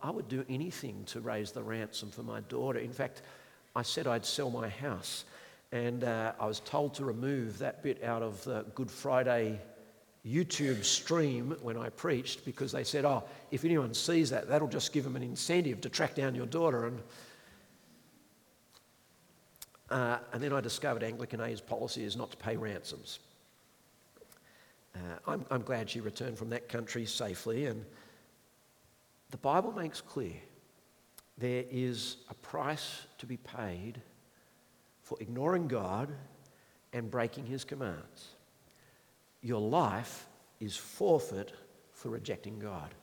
I 0.02 0.10
would 0.10 0.28
do 0.28 0.44
anything 0.48 1.04
to 1.06 1.20
raise 1.20 1.52
the 1.52 1.62
ransom 1.62 2.10
for 2.10 2.22
my 2.22 2.40
daughter. 2.40 2.78
In 2.78 2.92
fact, 2.92 3.22
I 3.76 3.82
said 3.82 4.06
I'd 4.06 4.24
sell 4.24 4.50
my 4.50 4.68
house, 4.68 5.24
and 5.70 6.04
uh, 6.04 6.32
I 6.40 6.46
was 6.46 6.60
told 6.60 6.94
to 6.94 7.04
remove 7.04 7.58
that 7.58 7.82
bit 7.82 8.02
out 8.02 8.22
of 8.22 8.42
the 8.44 8.64
Good 8.74 8.90
Friday 8.90 9.60
YouTube 10.26 10.84
stream 10.84 11.56
when 11.62 11.76
I 11.76 11.88
preached 11.90 12.44
because 12.44 12.72
they 12.72 12.84
said, 12.84 13.04
oh, 13.04 13.24
if 13.50 13.64
anyone 13.64 13.94
sees 13.94 14.30
that, 14.30 14.48
that'll 14.48 14.68
just 14.68 14.92
give 14.92 15.04
them 15.04 15.16
an 15.16 15.22
incentive 15.22 15.80
to 15.82 15.88
track 15.88 16.14
down 16.14 16.34
your 16.34 16.46
daughter. 16.46 16.86
And, 16.86 17.00
uh, 19.90 20.18
and 20.32 20.42
then 20.42 20.52
I 20.52 20.60
discovered 20.60 21.02
Anglican 21.02 21.40
Aid's 21.40 21.60
policy 21.60 22.04
is 22.04 22.16
not 22.16 22.30
to 22.30 22.36
pay 22.36 22.56
ransoms. 22.56 23.18
Uh, 24.94 24.98
I'm, 25.26 25.44
I'm 25.50 25.62
glad 25.62 25.90
she 25.90 26.00
returned 26.00 26.36
from 26.36 26.50
that 26.50 26.68
country 26.68 27.06
safely 27.06 27.66
and 27.66 27.84
the 29.30 29.36
Bible 29.36 29.72
makes 29.72 30.00
clear 30.00 30.34
there 31.38 31.64
is 31.70 32.16
a 32.28 32.34
price 32.34 33.06
to 33.18 33.26
be 33.26 33.36
paid 33.36 34.00
for 35.02 35.16
ignoring 35.20 35.68
God 35.68 36.08
and 36.92 37.10
breaking 37.10 37.46
his 37.46 37.64
commands. 37.64 38.28
Your 39.42 39.60
life 39.60 40.26
is 40.58 40.76
forfeit 40.76 41.52
for 41.92 42.10
rejecting 42.10 42.58
God. 42.58 42.94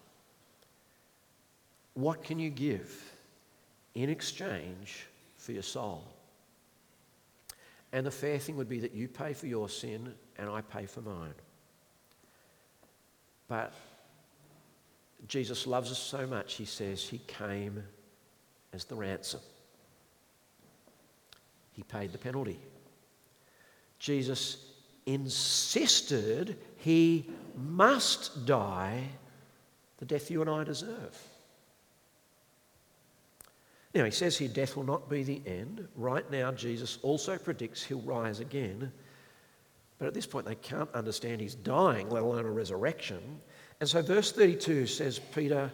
What 1.94 2.24
can 2.24 2.38
you 2.38 2.50
give 2.50 3.14
in 3.96 4.10
exchange 4.10 5.08
for 5.38 5.54
your 5.54 5.64
soul? 5.64 6.04
And 7.94 8.06
the 8.06 8.12
fair 8.12 8.38
thing 8.38 8.58
would 8.58 8.70
be 8.70 8.80
that 8.80 8.94
you 8.94 9.08
pay 9.08 9.34
for 9.34 9.48
your 9.48 9.70
sin 9.70 10.14
and 10.38 10.50
I 10.50 10.62
pay 10.62 10.86
for 10.86 11.02
mine. 11.02 11.34
But 13.48 13.74
Jesus 15.28 15.66
loves 15.66 15.92
us 15.92 15.98
so 15.98 16.28
much, 16.28 16.56
he 16.56 16.66
says, 16.66 17.02
he 17.02 17.20
came 17.28 17.82
as 18.74 18.86
the 18.86 18.96
ransom. 18.96 19.40
He 21.72 21.84
paid 21.84 22.12
the 22.12 22.18
penalty. 22.18 22.60
Jesus 24.00 24.66
insisted 25.06 26.58
he 26.78 27.30
must 27.56 28.46
die 28.46 29.04
the 29.98 30.06
death 30.06 30.30
you 30.30 30.42
and 30.42 30.50
I 30.50 30.64
deserve. 30.64 31.18
Now, 33.94 34.04
he 34.04 34.12
says 34.12 34.38
here 34.38 34.50
death 34.50 34.76
will 34.76 34.84
not 34.84 35.10
be 35.10 35.24
the 35.24 35.42
end. 35.46 35.88
Right 35.96 36.30
now, 36.30 36.52
Jesus 36.52 37.00
also 37.02 37.38
predicts 37.38 37.84
he'll 37.84 38.02
rise 38.02 38.40
again. 38.40 38.92
But 39.98 40.08
at 40.08 40.14
this 40.14 40.28
point, 40.28 40.46
they 40.46 40.56
can't 40.56 40.92
understand 40.94 41.42
he's 41.42 41.56
dying, 41.56 42.10
let 42.10 42.24
alone 42.24 42.46
a 42.46 42.52
resurrection. 42.52 43.42
And 43.80 43.90
so, 43.90 44.02
verse 44.02 44.32
32 44.32 44.86
says 44.88 45.20
Peter 45.34 45.72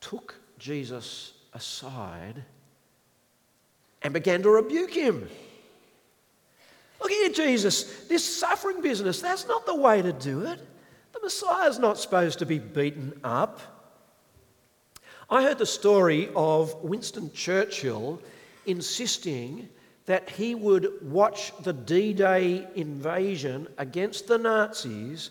took 0.00 0.34
Jesus 0.58 1.32
aside 1.54 2.42
and 4.02 4.12
began 4.12 4.42
to 4.42 4.50
rebuke 4.50 4.92
him. 4.92 5.28
Look 7.00 7.10
here, 7.10 7.30
Jesus, 7.30 8.04
this 8.06 8.24
suffering 8.24 8.80
business, 8.80 9.20
that's 9.20 9.46
not 9.46 9.66
the 9.66 9.74
way 9.74 10.02
to 10.02 10.12
do 10.12 10.42
it. 10.46 10.60
The 11.12 11.20
Messiah's 11.22 11.78
not 11.78 11.98
supposed 11.98 12.38
to 12.40 12.46
be 12.46 12.58
beaten 12.58 13.18
up. 13.24 13.60
I 15.32 15.42
heard 15.44 15.56
the 15.56 15.64
story 15.64 16.28
of 16.36 16.74
Winston 16.84 17.32
Churchill 17.32 18.20
insisting 18.66 19.66
that 20.04 20.28
he 20.28 20.54
would 20.54 20.92
watch 21.00 21.54
the 21.62 21.72
D 21.72 22.12
Day 22.12 22.68
invasion 22.74 23.66
against 23.78 24.26
the 24.26 24.36
Nazis 24.36 25.30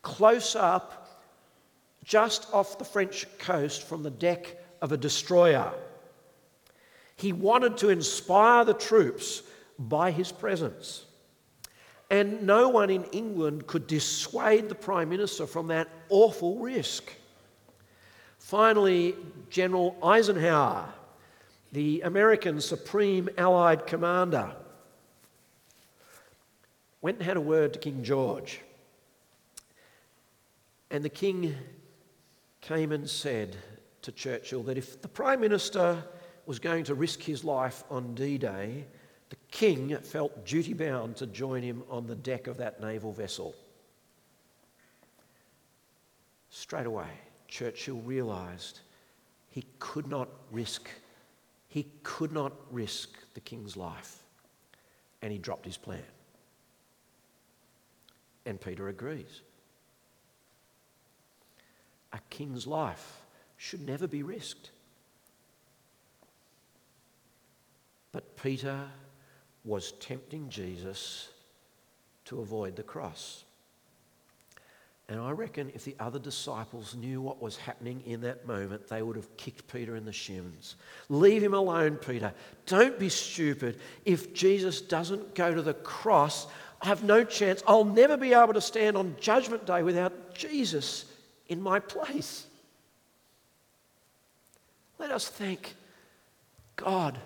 close 0.00 0.56
up 0.56 1.20
just 2.04 2.50
off 2.54 2.78
the 2.78 2.86
French 2.86 3.26
coast 3.36 3.82
from 3.82 4.02
the 4.02 4.10
deck 4.10 4.56
of 4.80 4.92
a 4.92 4.96
destroyer. 4.96 5.74
He 7.16 7.34
wanted 7.34 7.76
to 7.76 7.90
inspire 7.90 8.64
the 8.64 8.72
troops 8.72 9.42
by 9.78 10.10
his 10.10 10.32
presence. 10.32 11.04
And 12.10 12.46
no 12.46 12.70
one 12.70 12.88
in 12.88 13.04
England 13.12 13.66
could 13.66 13.86
dissuade 13.86 14.70
the 14.70 14.74
Prime 14.74 15.10
Minister 15.10 15.46
from 15.46 15.66
that 15.66 15.90
awful 16.08 16.60
risk. 16.60 17.12
Finally, 18.54 19.16
General 19.50 19.96
Eisenhower, 20.00 20.88
the 21.72 22.02
American 22.02 22.60
Supreme 22.60 23.28
Allied 23.36 23.84
Commander, 23.84 24.54
went 27.02 27.16
and 27.16 27.26
had 27.26 27.36
a 27.36 27.40
word 27.40 27.72
to 27.72 27.80
King 27.80 28.04
George. 28.04 28.60
And 30.92 31.04
the 31.04 31.08
king 31.08 31.56
came 32.60 32.92
and 32.92 33.10
said 33.10 33.56
to 34.02 34.12
Churchill 34.12 34.62
that 34.62 34.78
if 34.78 35.02
the 35.02 35.08
Prime 35.08 35.40
Minister 35.40 36.04
was 36.46 36.60
going 36.60 36.84
to 36.84 36.94
risk 36.94 37.20
his 37.22 37.42
life 37.42 37.82
on 37.90 38.14
D 38.14 38.38
Day, 38.38 38.84
the 39.30 39.36
king 39.50 39.96
felt 39.96 40.46
duty 40.46 40.74
bound 40.74 41.16
to 41.16 41.26
join 41.26 41.64
him 41.64 41.82
on 41.90 42.06
the 42.06 42.14
deck 42.14 42.46
of 42.46 42.58
that 42.58 42.80
naval 42.80 43.12
vessel. 43.12 43.52
Straight 46.50 46.86
away, 46.86 47.08
Churchill 47.48 48.00
realised 48.00 48.80
he 49.50 49.64
could 49.78 50.08
not 50.08 50.28
risk, 50.50 50.88
he 51.68 51.86
could 52.02 52.32
not 52.32 52.52
risk 52.70 53.10
the 53.34 53.40
king's 53.40 53.76
life. 53.76 54.22
And 55.22 55.32
he 55.32 55.38
dropped 55.38 55.64
his 55.64 55.76
plan. 55.76 56.02
And 58.46 58.60
Peter 58.60 58.88
agrees 58.88 59.40
a 62.14 62.20
king's 62.30 62.66
life 62.66 63.22
should 63.56 63.84
never 63.84 64.06
be 64.06 64.22
risked. 64.22 64.70
But 68.12 68.36
Peter 68.36 68.88
was 69.64 69.92
tempting 69.92 70.48
Jesus 70.48 71.30
to 72.26 72.40
avoid 72.40 72.76
the 72.76 72.84
cross. 72.84 73.44
And 75.08 75.20
I 75.20 75.32
reckon 75.32 75.70
if 75.74 75.84
the 75.84 75.96
other 76.00 76.18
disciples 76.18 76.94
knew 76.94 77.20
what 77.20 77.42
was 77.42 77.56
happening 77.56 78.02
in 78.06 78.22
that 78.22 78.46
moment, 78.46 78.88
they 78.88 79.02
would 79.02 79.16
have 79.16 79.36
kicked 79.36 79.70
Peter 79.70 79.96
in 79.96 80.06
the 80.06 80.12
shins. 80.12 80.76
Leave 81.10 81.42
him 81.42 81.52
alone, 81.52 81.96
Peter. 81.96 82.32
Don't 82.64 82.98
be 82.98 83.10
stupid. 83.10 83.78
If 84.06 84.32
Jesus 84.32 84.80
doesn't 84.80 85.34
go 85.34 85.54
to 85.54 85.60
the 85.60 85.74
cross, 85.74 86.46
I 86.80 86.86
have 86.86 87.04
no 87.04 87.22
chance. 87.22 87.62
I'll 87.66 87.84
never 87.84 88.16
be 88.16 88.32
able 88.32 88.54
to 88.54 88.62
stand 88.62 88.96
on 88.96 89.16
Judgment 89.20 89.66
Day 89.66 89.82
without 89.82 90.34
Jesus 90.34 91.04
in 91.48 91.60
my 91.60 91.80
place. 91.80 92.46
Let 94.98 95.10
us 95.10 95.28
thank 95.28 95.74
God 96.76 97.18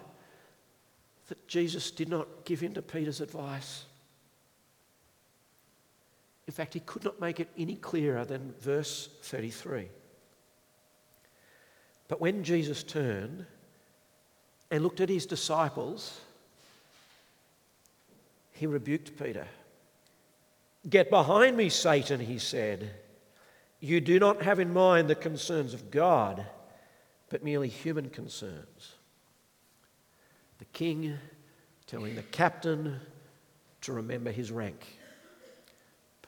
that 1.28 1.46
Jesus 1.46 1.92
did 1.92 2.08
not 2.08 2.44
give 2.44 2.64
in 2.64 2.74
to 2.74 2.82
Peter's 2.82 3.20
advice. 3.20 3.84
In 6.48 6.52
fact, 6.54 6.72
he 6.72 6.80
could 6.80 7.04
not 7.04 7.20
make 7.20 7.40
it 7.40 7.50
any 7.58 7.76
clearer 7.76 8.24
than 8.24 8.54
verse 8.58 9.10
33. 9.20 9.90
But 12.08 12.22
when 12.22 12.42
Jesus 12.42 12.82
turned 12.82 13.44
and 14.70 14.82
looked 14.82 15.02
at 15.02 15.10
his 15.10 15.26
disciples, 15.26 16.18
he 18.52 18.66
rebuked 18.66 19.18
Peter. 19.22 19.46
Get 20.88 21.10
behind 21.10 21.54
me, 21.54 21.68
Satan, 21.68 22.18
he 22.18 22.38
said. 22.38 22.92
You 23.80 24.00
do 24.00 24.18
not 24.18 24.40
have 24.40 24.58
in 24.58 24.72
mind 24.72 25.08
the 25.08 25.14
concerns 25.14 25.74
of 25.74 25.90
God, 25.90 26.46
but 27.28 27.44
merely 27.44 27.68
human 27.68 28.08
concerns. 28.08 28.94
The 30.60 30.64
king 30.64 31.18
telling 31.86 32.14
the 32.14 32.22
captain 32.22 33.00
to 33.82 33.92
remember 33.92 34.30
his 34.30 34.50
rank. 34.50 34.97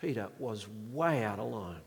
Peter 0.01 0.29
was 0.39 0.67
way 0.93 1.23
out 1.25 1.39
of 1.39 1.53
line 1.53 1.81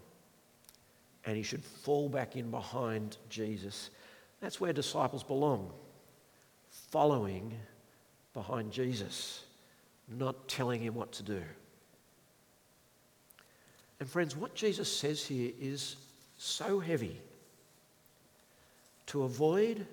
and 1.26 1.38
he 1.38 1.44
should 1.44 1.64
fall 1.64 2.10
back 2.10 2.36
in 2.36 2.52
behind 2.52 3.18
Jesus. 3.30 3.90
That's 4.42 4.60
where 4.60 4.74
disciples 4.74 5.24
belong, 5.24 5.72
following 6.70 7.54
behind 8.34 8.72
Jesus, 8.72 9.46
not 10.08 10.48
telling 10.48 10.82
him 10.82 10.96
what 10.96 11.12
to 11.14 11.24
do. 11.24 11.42
And 14.00 14.10
friends, 14.10 14.36
what 14.36 14.54
Jesus 14.54 14.92
says 14.96 15.26
here 15.26 15.52
is 15.60 15.96
so 16.38 16.80
heavy. 16.80 17.22
To 19.08 19.24
avoid 19.24 19.88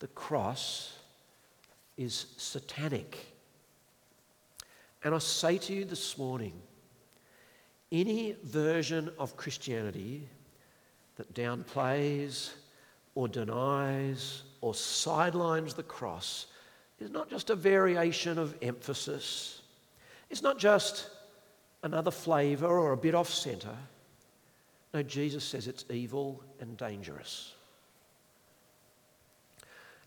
the 0.00 0.08
cross 0.08 0.96
is 1.96 2.26
satanic. 2.36 3.34
And 5.04 5.14
I 5.14 5.18
say 5.18 5.58
to 5.58 5.72
you 5.72 5.84
this 5.84 6.18
morning 6.18 6.52
any 7.92 8.36
version 8.44 9.10
of 9.18 9.36
Christianity 9.36 10.28
that 11.16 11.34
downplays 11.34 12.50
or 13.14 13.28
denies 13.28 14.42
or 14.60 14.74
sidelines 14.74 15.74
the 15.74 15.82
cross 15.82 16.46
is 16.98 17.10
not 17.10 17.30
just 17.30 17.50
a 17.50 17.56
variation 17.56 18.38
of 18.38 18.54
emphasis. 18.62 19.62
It's 20.30 20.42
not 20.42 20.58
just 20.58 21.10
another 21.82 22.10
flavour 22.10 22.66
or 22.78 22.92
a 22.92 22.96
bit 22.96 23.14
off 23.14 23.30
centre. 23.30 23.76
No, 24.92 25.02
Jesus 25.02 25.44
says 25.44 25.68
it's 25.68 25.84
evil 25.90 26.42
and 26.60 26.76
dangerous. 26.76 27.54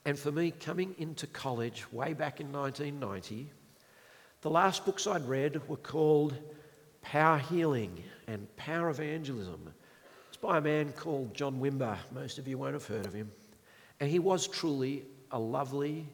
And 0.05 0.17
for 0.17 0.31
me, 0.31 0.51
coming 0.51 0.95
into 0.97 1.27
college 1.27 1.91
way 1.91 2.13
back 2.13 2.39
in 2.39 2.51
1990, 2.51 3.49
the 4.41 4.49
last 4.49 4.85
books 4.85 5.05
I'd 5.05 5.27
read 5.27 5.67
were 5.67 5.77
called 5.77 6.35
Power 7.01 7.37
Healing 7.37 8.03
and 8.27 8.53
Power 8.55 8.89
Evangelism. 8.89 9.73
It's 10.27 10.37
by 10.37 10.57
a 10.57 10.61
man 10.61 10.91
called 10.93 11.33
John 11.33 11.59
Wimber. 11.59 11.97
Most 12.11 12.37
of 12.37 12.47
you 12.47 12.57
won't 12.57 12.73
have 12.73 12.85
heard 12.85 13.05
of 13.05 13.13
him. 13.13 13.31
And 13.99 14.09
he 14.09 14.19
was 14.19 14.47
truly 14.47 15.05
a 15.31 15.39
lovely 15.39 16.07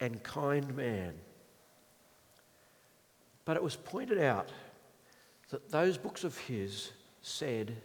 and 0.00 0.22
kind 0.22 0.74
man. 0.76 1.14
But 3.44 3.56
it 3.56 3.62
was 3.62 3.76
pointed 3.76 4.18
out 4.18 4.50
that 5.50 5.70
those 5.70 5.98
books 5.98 6.24
of 6.24 6.36
his 6.38 6.92
said 7.22 7.76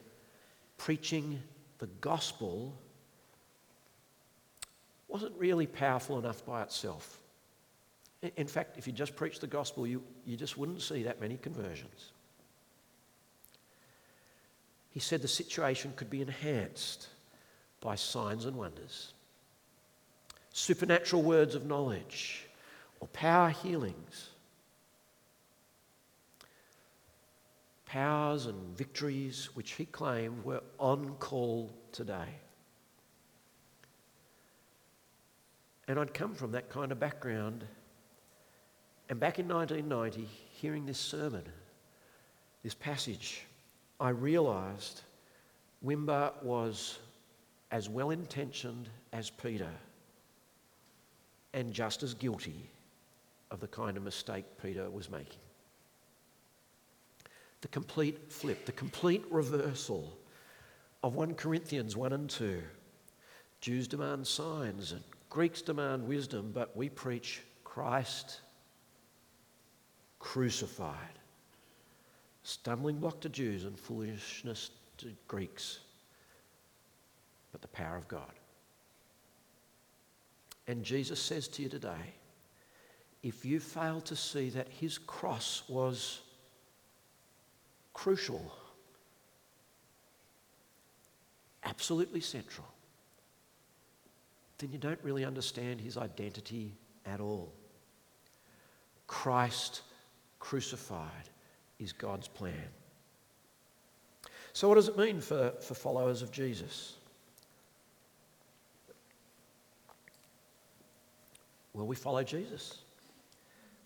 preaching 0.77 1.41
the 1.79 1.87
gospel 2.01 2.77
wasn't 5.07 5.33
really 5.37 5.67
powerful 5.67 6.19
enough 6.19 6.45
by 6.45 6.61
itself. 6.61 7.19
In 8.37 8.47
fact, 8.47 8.77
if 8.77 8.87
you 8.87 8.93
just 8.93 9.15
preached 9.15 9.41
the 9.41 9.47
gospel, 9.47 9.85
you, 9.85 10.03
you 10.25 10.37
just 10.37 10.57
wouldn't 10.57 10.81
see 10.81 11.03
that 11.03 11.19
many 11.19 11.37
conversions. 11.37 12.11
he 14.95 15.01
said 15.01 15.21
the 15.21 15.27
situation 15.27 15.91
could 15.97 16.09
be 16.09 16.21
enhanced 16.21 17.09
by 17.81 17.95
signs 17.95 18.45
and 18.45 18.55
wonders, 18.55 19.11
supernatural 20.53 21.21
words 21.21 21.53
of 21.53 21.65
knowledge, 21.65 22.47
or 23.01 23.07
power 23.09 23.49
healings. 23.49 24.29
Powers 27.85 28.45
and 28.45 28.77
victories 28.77 29.49
which 29.53 29.71
he 29.71 29.83
claimed 29.83 30.45
were 30.45 30.63
on 30.79 31.15
call 31.15 31.73
today. 31.91 32.39
And 35.89 35.99
I'd 35.99 36.13
come 36.13 36.33
from 36.35 36.53
that 36.53 36.69
kind 36.69 36.93
of 36.93 37.01
background. 37.01 37.65
And 39.09 39.19
back 39.19 39.37
in 39.37 39.47
1990, 39.47 40.27
hearing 40.51 40.85
this 40.85 40.97
sermon, 40.97 41.43
this 42.63 42.73
passage, 42.73 43.45
I 43.99 44.09
realised 44.09 45.01
Wimber 45.85 46.31
was 46.41 46.97
as 47.71 47.87
well 47.87 48.09
intentioned 48.09 48.89
as 49.13 49.29
Peter 49.29 49.69
and 51.53 51.71
just 51.71 52.03
as 52.03 52.13
guilty 52.13 52.69
of 53.51 53.59
the 53.59 53.67
kind 53.67 53.95
of 53.95 54.03
mistake 54.03 54.45
Peter 54.61 54.89
was 54.89 55.09
making. 55.09 55.39
The 57.61 57.67
complete 57.67 58.31
flip, 58.31 58.65
the 58.65 58.71
complete 58.71 59.23
reversal 59.29 60.17
of 61.03 61.15
1 61.15 61.35
Corinthians 61.35 61.95
1 61.95 62.13
and 62.13 62.29
2. 62.29 62.61
Jews 63.61 63.87
demand 63.87 64.25
signs 64.25 64.91
and 64.91 65.03
Greeks 65.29 65.61
demand 65.61 66.07
wisdom, 66.07 66.51
but 66.53 66.75
we 66.75 66.89
preach 66.89 67.41
Christ 67.63 68.41
crucified. 70.25 71.19
Stumbling 72.41 72.97
block 72.97 73.21
to 73.21 73.29
Jews 73.29 73.63
and 73.63 73.77
foolishness 73.77 74.71
to 74.97 75.11
Greeks, 75.27 75.79
but 77.51 77.61
the 77.61 77.67
power 77.67 77.95
of 77.95 78.07
God. 78.07 78.33
And 80.67 80.83
Jesus 80.83 81.21
says 81.21 81.47
to 81.49 81.61
you 81.61 81.69
today 81.69 82.15
if 83.21 83.45
you 83.45 83.59
fail 83.59 84.01
to 84.01 84.15
see 84.15 84.49
that 84.49 84.67
his 84.67 84.97
cross 84.97 85.61
was 85.69 86.21
crucial, 87.93 88.51
absolutely 91.63 92.21
central, 92.21 92.67
then 94.57 94.71
you 94.71 94.79
don't 94.79 94.99
really 95.03 95.23
understand 95.23 95.81
his 95.81 95.97
identity 95.97 96.73
at 97.05 97.19
all. 97.19 97.53
Christ 99.05 99.81
crucified 100.45 101.29
is 101.79 101.91
God's 101.91 102.27
plan. 102.27 102.69
So, 104.53 104.69
what 104.69 104.75
does 104.75 104.87
it 104.87 104.97
mean 104.97 105.19
for, 105.19 105.51
for 105.59 105.73
followers 105.73 106.21
of 106.21 106.31
Jesus? 106.31 106.97
Well, 111.73 111.87
we 111.87 111.95
follow 111.95 112.21
Jesus. 112.23 112.77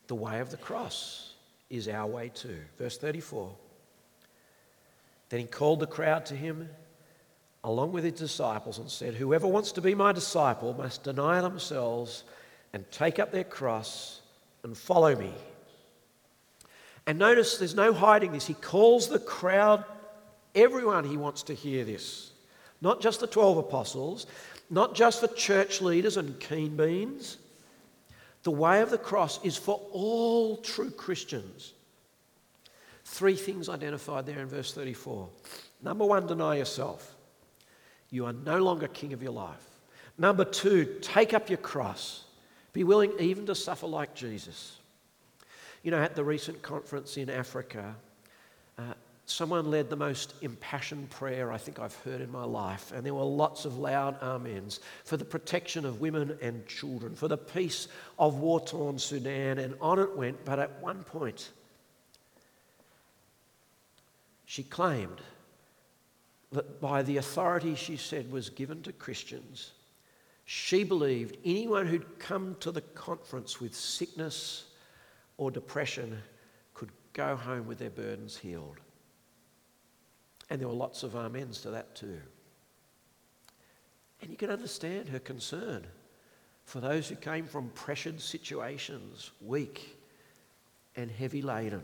The 0.08 0.15
way 0.15 0.41
of 0.41 0.52
the 0.52 0.58
cross 0.58 1.36
is 1.69 1.88
our 1.88 2.06
way 2.06 2.30
too. 2.34 2.60
Verse 2.78 2.98
34. 2.98 3.56
Then 5.30 5.39
he 5.39 5.45
called 5.45 5.80
the 5.80 5.88
crowd 5.88 6.26
to 6.26 6.36
him 6.36 6.69
along 7.63 7.93
with 7.93 8.04
his 8.04 8.19
disciples 8.19 8.80
and 8.80 8.89
said, 8.89 9.13
Whoever 9.13 9.48
wants 9.48 9.72
to 9.74 9.82
be 9.82 9.95
my 9.95 10.12
disciple 10.12 10.74
must 10.74 11.04
deny 11.04 11.39
themselves 11.39 12.26
and 12.74 12.84
take 12.91 13.17
up 13.17 13.32
their 13.32 13.45
cross 13.45 14.19
and 14.63 14.78
follow 14.78 15.15
me. 15.15 15.34
And 17.05 17.17
notice 17.17 17.57
there's 17.57 17.75
no 17.75 17.93
hiding 17.93 18.31
this. 18.31 18.45
He 18.45 18.53
calls 18.53 19.07
the 19.07 19.19
crowd, 19.19 19.83
everyone 20.53 21.05
he 21.05 21.17
wants 21.17 21.43
to 21.43 21.53
hear 21.53 21.83
this. 21.83 22.31
Not 22.81 23.01
just 23.01 23.19
the 23.19 23.27
12 23.27 23.57
apostles, 23.57 24.27
not 24.69 24.95
just 24.95 25.21
the 25.21 25.27
church 25.27 25.81
leaders 25.81 26.17
and 26.17 26.39
keen 26.39 26.77
beans. 26.77 27.38
The 28.43 28.51
way 28.51 28.81
of 28.81 28.89
the 28.89 28.97
cross 28.97 29.43
is 29.43 29.57
for 29.57 29.81
all 29.91 30.57
true 30.57 30.91
Christians. 30.91 31.73
Three 33.03 33.35
things 33.35 33.69
identified 33.69 34.25
there 34.25 34.39
in 34.39 34.47
verse 34.47 34.73
34. 34.73 35.27
Number 35.81 36.05
one, 36.05 36.27
deny 36.27 36.57
yourself. 36.57 37.15
You 38.12 38.25
are 38.25 38.33
no 38.33 38.59
longer 38.59 38.88
king 38.88 39.13
of 39.13 39.23
your 39.23 39.31
life. 39.31 39.65
Number 40.17 40.45
two, 40.45 40.97
take 41.01 41.33
up 41.33 41.49
your 41.49 41.57
cross. 41.57 42.25
Be 42.73 42.83
willing 42.83 43.13
even 43.19 43.45
to 43.47 43.55
suffer 43.55 43.88
like 43.88 44.13
Jesus. 44.13 44.77
You 45.83 45.91
know, 45.91 46.01
at 46.01 46.15
the 46.15 46.23
recent 46.23 46.61
conference 46.61 47.15
in 47.17 47.29
Africa, 47.29 47.95
uh, 48.77 48.93
someone 49.25 49.71
led 49.71 49.89
the 49.89 49.95
most 49.95 50.33
impassioned 50.41 51.09
prayer 51.09 51.51
I 51.51 51.57
think 51.57 51.79
I've 51.79 51.95
heard 52.03 52.19
in 52.19 52.31
my 52.31 52.43
life, 52.43 52.91
and 52.91 53.05
there 53.05 53.13
were 53.13 53.23
lots 53.23 53.63
of 53.63 53.77
loud 53.77 54.21
amens 54.21 54.81
for 55.05 55.15
the 55.15 55.25
protection 55.25 55.85
of 55.85 56.01
women 56.01 56.37
and 56.41 56.67
children, 56.67 57.15
for 57.15 57.27
the 57.27 57.37
peace 57.37 57.87
of 58.17 58.35
war 58.39 58.59
torn 58.59 58.99
Sudan, 58.99 59.59
and 59.59 59.75
on 59.79 59.99
it 59.99 60.15
went. 60.17 60.43
But 60.43 60.59
at 60.59 60.81
one 60.81 61.03
point, 61.03 61.49
she 64.45 64.63
claimed 64.63 65.21
that 66.51 66.81
by 66.81 67.03
the 67.03 67.17
authority 67.17 67.75
she 67.75 67.95
said 67.95 68.31
was 68.31 68.49
given 68.49 68.81
to 68.81 68.91
Christians, 68.91 69.71
she 70.45 70.83
believed 70.83 71.37
anyone 71.45 71.85
who'd 71.85 72.17
come 72.17 72.57
to 72.59 72.71
the 72.71 72.81
conference 72.81 73.61
with 73.61 73.75
sickness 73.75 74.65
or 75.39 75.49
depression 75.49 76.21
could 76.73 76.91
go 77.13 77.34
home 77.34 77.65
with 77.65 77.80
their 77.80 77.89
burdens 77.89 78.38
healed. 78.38 78.78
And 80.49 80.60
there 80.60 80.67
were 80.67 80.73
lots 80.73 81.02
of 81.02 81.15
amens 81.15 81.62
to 81.62 81.71
that 81.71 81.95
too. 81.95 82.19
And 84.21 84.30
you 84.30 84.36
can 84.36 84.49
understand 84.49 85.08
her 85.08 85.19
concern 85.19 85.88
for 86.65 86.82
those 86.82 87.08
who 87.08 87.15
came 87.15 87.45
from 87.45 87.69
pressured 87.69 88.19
situations, 88.19 89.32
weak 89.39 89.97
and 90.97 91.10
heavy 91.10 91.41
laden. 91.41 91.84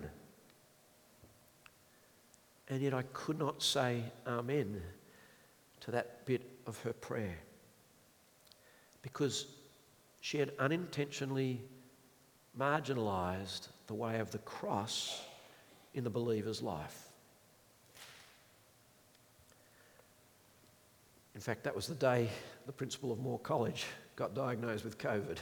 And 2.68 2.82
yet 2.82 2.94
I 2.94 3.04
could 3.14 3.40
not 3.40 3.64
say 3.64 4.04
Amen 4.28 4.82
to 5.80 5.92
that 5.92 6.26
bit 6.26 6.42
of 6.68 6.78
her 6.82 6.94
prayer 6.94 7.38
because 9.02 9.46
she 10.20 10.40
had 10.40 10.52
unintentionally 10.60 11.62
marginalized 12.60 13.68
the 13.88 13.94
way 13.94 14.20
of 14.20 14.32
the 14.32 14.38
cross 14.40 15.22
in 15.94 16.04
the 16.04 16.10
believer's 16.10 16.62
life. 16.62 17.10
In 21.36 21.42
fact, 21.42 21.64
that 21.64 21.76
was 21.76 21.88
the 21.88 21.96
day 21.96 22.30
the 22.66 22.72
principal 22.72 23.12
of 23.12 23.20
Moore 23.20 23.40
College 23.40 23.86
got 24.16 24.34
diagnosed 24.34 24.86
with 24.86 24.98
COVID. 24.98 25.38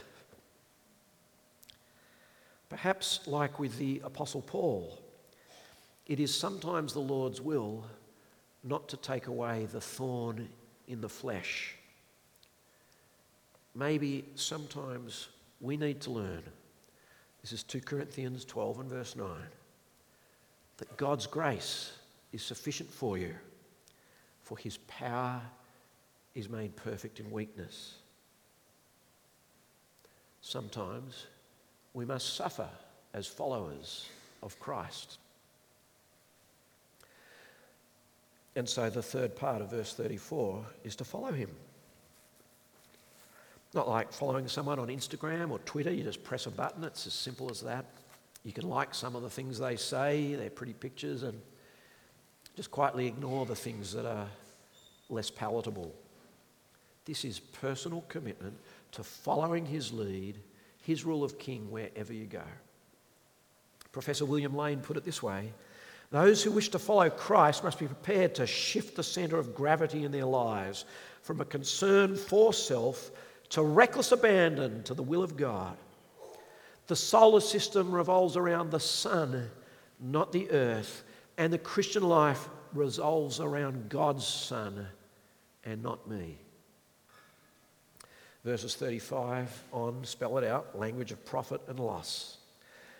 Perhaps, 2.68 3.20
like 3.26 3.60
with 3.60 3.78
the 3.78 4.00
Apostle 4.04 4.42
Paul, 4.42 4.98
it 6.06 6.18
is 6.18 6.34
sometimes 6.34 6.92
the 6.92 7.00
Lord's 7.00 7.40
will 7.40 7.84
not 8.64 8.88
to 8.88 8.96
take 8.96 9.28
away 9.28 9.66
the 9.70 9.80
thorn 9.80 10.48
in 10.88 11.00
the 11.00 11.08
flesh. 11.08 11.76
Maybe 13.74 14.24
sometimes 14.34 15.28
we 15.60 15.76
need 15.76 16.00
to 16.02 16.10
learn. 16.10 16.42
This 17.44 17.52
is 17.52 17.62
2 17.64 17.82
Corinthians 17.82 18.46
12 18.46 18.80
and 18.80 18.88
verse 18.88 19.16
9. 19.16 19.28
That 20.78 20.96
God's 20.96 21.26
grace 21.26 21.92
is 22.32 22.42
sufficient 22.42 22.90
for 22.90 23.18
you, 23.18 23.34
for 24.40 24.56
his 24.56 24.78
power 24.88 25.42
is 26.34 26.48
made 26.48 26.74
perfect 26.74 27.20
in 27.20 27.30
weakness. 27.30 27.96
Sometimes 30.40 31.26
we 31.92 32.06
must 32.06 32.34
suffer 32.34 32.70
as 33.12 33.26
followers 33.26 34.08
of 34.42 34.58
Christ. 34.58 35.18
And 38.56 38.66
so 38.66 38.88
the 38.88 39.02
third 39.02 39.36
part 39.36 39.60
of 39.60 39.70
verse 39.70 39.92
34 39.92 40.64
is 40.82 40.96
to 40.96 41.04
follow 41.04 41.30
him. 41.30 41.50
Not 43.74 43.88
like 43.88 44.12
following 44.12 44.46
someone 44.46 44.78
on 44.78 44.86
Instagram 44.86 45.50
or 45.50 45.58
Twitter, 45.60 45.92
you 45.92 46.04
just 46.04 46.22
press 46.22 46.46
a 46.46 46.50
button, 46.50 46.84
it's 46.84 47.06
as 47.08 47.12
simple 47.12 47.50
as 47.50 47.60
that. 47.62 47.84
You 48.44 48.52
can 48.52 48.68
like 48.68 48.94
some 48.94 49.16
of 49.16 49.22
the 49.22 49.30
things 49.30 49.58
they 49.58 49.74
say, 49.74 50.34
they're 50.34 50.48
pretty 50.50 50.74
pictures, 50.74 51.24
and 51.24 51.40
just 52.56 52.70
quietly 52.70 53.08
ignore 53.08 53.46
the 53.46 53.56
things 53.56 53.92
that 53.92 54.06
are 54.06 54.28
less 55.08 55.28
palatable. 55.28 55.92
This 57.04 57.24
is 57.24 57.40
personal 57.40 58.02
commitment 58.08 58.56
to 58.92 59.02
following 59.02 59.66
his 59.66 59.92
lead, 59.92 60.38
his 60.82 61.04
rule 61.04 61.24
of 61.24 61.38
king 61.38 61.70
wherever 61.70 62.12
you 62.12 62.26
go. 62.26 62.44
Professor 63.90 64.24
William 64.24 64.56
Lane 64.56 64.80
put 64.80 64.96
it 64.96 65.04
this 65.04 65.22
way 65.22 65.52
those 66.10 66.44
who 66.44 66.52
wish 66.52 66.68
to 66.68 66.78
follow 66.78 67.10
Christ 67.10 67.64
must 67.64 67.80
be 67.80 67.86
prepared 67.86 68.36
to 68.36 68.46
shift 68.46 68.94
the 68.94 69.02
centre 69.02 69.36
of 69.36 69.52
gravity 69.52 70.04
in 70.04 70.12
their 70.12 70.26
lives 70.26 70.84
from 71.22 71.40
a 71.40 71.44
concern 71.44 72.14
for 72.14 72.52
self 72.52 73.10
to 73.50 73.62
reckless 73.62 74.12
abandon 74.12 74.82
to 74.84 74.94
the 74.94 75.02
will 75.02 75.22
of 75.22 75.36
God. 75.36 75.76
The 76.86 76.96
solar 76.96 77.40
system 77.40 77.92
revolves 77.92 78.36
around 78.36 78.70
the 78.70 78.80
sun, 78.80 79.50
not 80.00 80.32
the 80.32 80.50
earth, 80.50 81.04
and 81.38 81.52
the 81.52 81.58
Christian 81.58 82.02
life 82.02 82.48
revolves 82.72 83.40
around 83.40 83.88
God's 83.88 84.26
Son 84.26 84.86
and 85.64 85.82
not 85.82 86.08
me. 86.08 86.36
Verses 88.44 88.74
35 88.74 89.64
on 89.72 90.04
spell 90.04 90.36
it 90.36 90.44
out 90.44 90.78
language 90.78 91.12
of 91.12 91.24
profit 91.24 91.62
and 91.68 91.80
loss. 91.80 92.36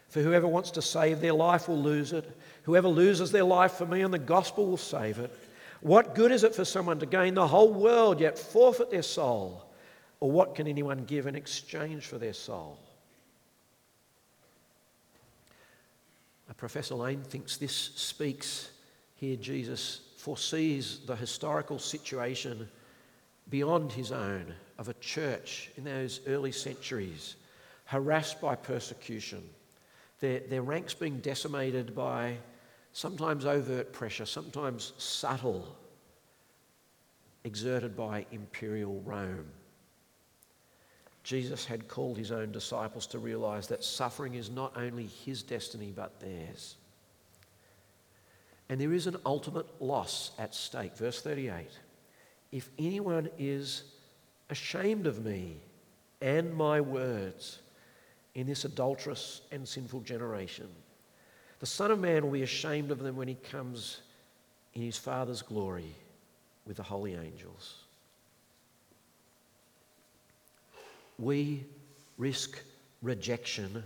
For 0.09 0.23
whoever 0.23 0.47
wants 0.47 0.71
to 0.73 0.83
save 0.83 1.21
their 1.21 1.33
life 1.33 1.69
will 1.69 1.83
lose 1.83 2.13
it. 2.13 2.39
Whoever 2.63 2.89
loses 2.89 3.33
their 3.33 3.45
life 3.45 3.73
for 3.73 3.85
me 3.85 4.03
and 4.03 4.15
the 4.15 4.19
gospel 4.19 4.67
will 4.67 4.77
save 4.77 5.19
it. 5.19 5.33
What 5.81 6.15
good 6.15 6.33
is 6.33 6.45
it 6.45 6.55
for 6.55 6.65
someone 6.65 6.99
to 7.01 7.07
gain 7.07 7.35
the 7.35 7.49
whole 7.49 7.73
world 7.73 8.21
yet 8.21 8.39
forfeit 8.39 8.91
their 8.91 9.03
soul? 9.03 9.67
Or 10.25 10.31
what 10.31 10.55
can 10.55 10.67
anyone 10.67 11.05
give 11.05 11.27
in 11.27 11.35
exchange 11.35 12.07
for 12.07 12.17
their 12.17 12.33
soul? 12.33 12.79
Professor 16.57 16.95
Lane 16.95 17.21
thinks 17.21 17.59
this 17.59 17.75
speaks 17.75 18.71
here, 19.17 19.37
Jesus 19.37 20.01
foresees 20.17 21.01
the 21.05 21.15
historical 21.15 21.79
situation 21.79 22.67
beyond 23.51 23.93
his 23.93 24.13
own 24.13 24.55
of 24.79 24.89
a 24.89 24.95
church 24.95 25.71
in 25.77 25.85
those 25.85 26.21
early 26.27 26.53
centuries, 26.53 27.37
harassed 27.85 28.41
by 28.41 28.55
persecution, 28.55 29.43
their, 30.21 30.41
their 30.41 30.63
ranks 30.63 30.95
being 30.95 31.19
decimated 31.19 31.95
by 31.95 32.39
sometimes 32.95 33.45
overt 33.45 33.93
pressure, 33.93 34.25
sometimes 34.25 34.95
subtle, 34.97 35.77
exerted 37.45 37.95
by 37.95 38.25
imperial 38.33 39.03
Rome. 39.03 39.51
Jesus 41.25 41.65
had 41.65 41.89
called 41.89 42.19
his 42.19 42.31
own 42.31 42.53
disciples 42.53 43.07
to 43.09 43.19
realize 43.19 43.67
that 43.69 43.83
suffering 43.83 44.35
is 44.35 44.51
not 44.51 44.77
only 44.77 45.07
his 45.07 45.43
destiny 45.43 45.91
but 45.95 46.21
theirs. 46.21 46.77
And 48.69 48.79
there 48.79 48.93
is 48.93 49.07
an 49.07 49.17
ultimate 49.25 49.67
loss 49.81 50.33
at 50.39 50.55
stake. 50.55 50.97
Verse 50.97 51.23
38 51.23 51.67
If 52.53 52.71
anyone 52.79 53.31
is 53.39 53.85
ashamed 54.51 55.07
of 55.07 55.25
me 55.25 55.57
and 56.21 56.55
my 56.55 56.81
words 56.81 57.61
in 58.35 58.47
this 58.47 58.67
adulterous 58.67 59.41
and 59.51 59.67
sinful 59.67 60.01
generation, 60.01 60.69
the 61.59 61.67
Son 61.67 61.91
of 61.91 61.99
Man 61.99 62.25
will 62.25 62.33
be 62.33 62.43
ashamed 62.43 62.91
of 62.91 62.99
them 62.99 63.17
when 63.17 63.29
he 63.29 63.37
comes 63.37 64.03
in 64.75 64.83
his 64.83 64.99
Father's 64.99 65.41
glory 65.41 65.95
with 66.67 66.77
the 66.77 66.83
holy 66.83 67.15
angels. 67.15 67.84
We 71.19 71.65
risk 72.17 72.63
rejection 73.03 73.83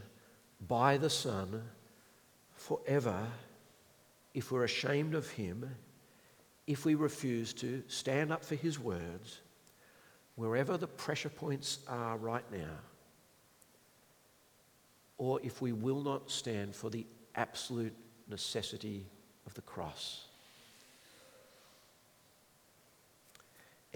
by 0.67 0.97
the 0.97 1.11
Son 1.11 1.63
forever 2.55 3.27
if 4.35 4.53
we're 4.53 4.65
ashamed 4.65 5.15
of 5.15 5.29
Him, 5.31 5.69
if 6.67 6.85
we 6.85 6.95
refuse 6.95 7.53
to 7.55 7.83
stand 7.89 8.33
up 8.33 8.45
for 8.45 8.55
His 8.55 8.79
words, 8.79 9.41
wherever 10.37 10.77
the 10.77 10.87
pressure 10.87 11.29
points 11.29 11.81
are 11.89 12.17
right 12.17 12.45
now, 12.53 12.77
or 15.17 15.41
if 15.43 15.61
we 15.61 15.73
will 15.73 16.03
not 16.03 16.31
stand 16.31 16.75
for 16.75 16.91
the 16.91 17.05
absolute 17.35 17.95
necessity 18.29 19.07
of 19.47 19.55
the 19.55 19.63
cross. 19.63 20.28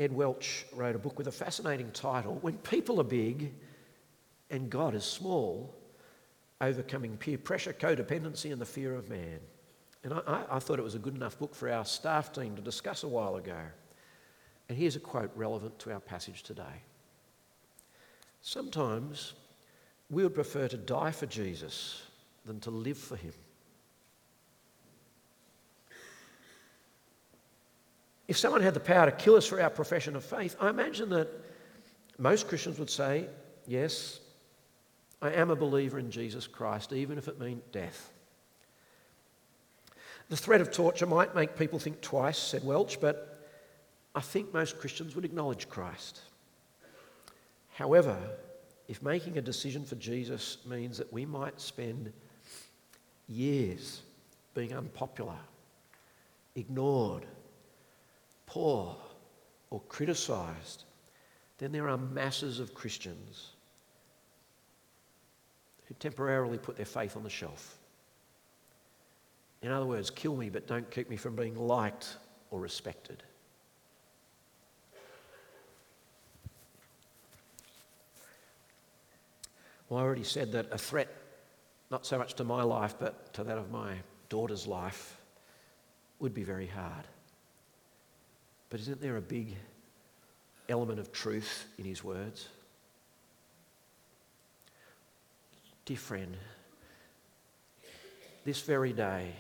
Ed 0.02 0.12
Welch 0.12 0.66
wrote 0.72 0.96
a 0.96 0.98
book 0.98 1.16
with 1.16 1.28
a 1.28 1.32
fascinating 1.32 1.92
title 1.92 2.38
When 2.40 2.54
People 2.58 3.00
Are 3.00 3.04
Big 3.04 3.52
and 4.50 4.68
God 4.68 4.96
is 4.96 5.04
Small 5.04 5.72
Overcoming 6.60 7.16
Peer 7.16 7.38
Pressure, 7.38 7.72
Codependency, 7.72 8.50
and 8.50 8.60
the 8.60 8.66
Fear 8.66 8.96
of 8.96 9.08
Man. 9.08 9.38
And 10.02 10.14
I, 10.14 10.42
I, 10.50 10.58
thought 10.58 10.80
it 10.80 10.82
was 10.82 10.96
a 10.96 10.98
good 10.98 11.14
enough 11.14 11.38
book 11.38 11.54
for 11.54 11.70
our 11.70 11.84
staff 11.84 12.32
team 12.32 12.56
to 12.56 12.62
discuss 12.62 13.04
a 13.04 13.08
while 13.08 13.36
ago. 13.36 13.60
And 14.68 14.76
here's 14.76 14.96
a 14.96 15.00
quote 15.00 15.30
relevant 15.36 15.78
to 15.80 15.92
our 15.92 16.00
passage 16.00 16.42
today 16.42 16.82
Sometimes 18.40 19.34
we 20.10 20.24
would 20.24 20.34
prefer 20.34 20.66
to 20.66 20.76
die 20.76 21.12
for 21.12 21.26
Jesus 21.26 22.02
than 22.44 22.58
to 22.60 22.72
live 22.72 22.98
for 22.98 23.14
him. 23.14 23.34
If 28.28 28.38
someone 28.38 28.62
had 28.62 28.74
the 28.74 28.80
power 28.80 29.06
to 29.06 29.12
kill 29.12 29.36
us 29.36 29.46
for 29.46 29.60
our 29.60 29.70
profession 29.70 30.16
of 30.16 30.24
faith, 30.24 30.56
I 30.60 30.70
imagine 30.70 31.10
that 31.10 31.28
most 32.18 32.48
Christians 32.48 32.78
would 32.78 32.90
say, 32.90 33.26
Yes, 33.66 34.20
I 35.20 35.30
am 35.32 35.50
a 35.50 35.56
believer 35.56 35.98
in 35.98 36.10
Jesus 36.10 36.46
Christ, 36.46 36.92
even 36.92 37.16
if 37.16 37.28
it 37.28 37.38
meant 37.38 37.70
death. 37.72 38.10
The 40.28 40.36
threat 40.36 40.60
of 40.60 40.72
torture 40.72 41.06
might 41.06 41.34
make 41.34 41.56
people 41.56 41.78
think 41.78 42.00
twice, 42.00 42.38
said 42.38 42.64
Welch, 42.64 43.00
but 43.00 43.50
I 44.14 44.20
think 44.20 44.52
most 44.52 44.78
Christians 44.78 45.14
would 45.14 45.24
acknowledge 45.24 45.68
Christ. 45.68 46.20
However, 47.74 48.16
if 48.88 49.02
making 49.02 49.38
a 49.38 49.42
decision 49.42 49.84
for 49.84 49.94
Jesus 49.96 50.58
means 50.66 50.98
that 50.98 51.12
we 51.12 51.24
might 51.24 51.60
spend 51.60 52.12
years 53.28 54.02
being 54.54 54.72
unpopular, 54.72 55.38
ignored, 56.54 57.26
poor 58.52 58.94
or 59.70 59.80
criticized, 59.88 60.84
then 61.56 61.72
there 61.72 61.88
are 61.88 61.96
masses 61.96 62.60
of 62.60 62.74
Christians 62.74 63.52
who 65.86 65.94
temporarily 65.94 66.58
put 66.58 66.76
their 66.76 66.84
faith 66.84 67.16
on 67.16 67.22
the 67.22 67.30
shelf. 67.30 67.78
In 69.62 69.70
other 69.70 69.86
words, 69.86 70.10
kill 70.10 70.36
me, 70.36 70.50
but 70.50 70.66
don't 70.66 70.90
keep 70.90 71.08
me 71.08 71.16
from 71.16 71.34
being 71.34 71.56
liked 71.56 72.18
or 72.50 72.60
respected. 72.60 73.22
Well, 79.88 79.98
I 79.98 80.02
already 80.02 80.24
said 80.24 80.52
that 80.52 80.68
a 80.70 80.78
threat, 80.78 81.08
not 81.90 82.04
so 82.04 82.18
much 82.18 82.34
to 82.34 82.44
my 82.44 82.62
life, 82.62 82.96
but 83.00 83.32
to 83.32 83.44
that 83.44 83.56
of 83.56 83.70
my 83.70 83.94
daughter's 84.28 84.66
life, 84.66 85.18
would 86.18 86.34
be 86.34 86.42
very 86.42 86.66
hard. 86.66 87.06
But 88.72 88.80
isn't 88.80 89.02
there 89.02 89.18
a 89.18 89.20
big 89.20 89.54
element 90.66 90.98
of 90.98 91.12
truth 91.12 91.66
in 91.76 91.84
his 91.84 92.02
words? 92.02 92.48
Dear 95.84 95.98
friend, 95.98 96.34
this 98.46 98.62
very 98.62 98.94
day 98.94 99.34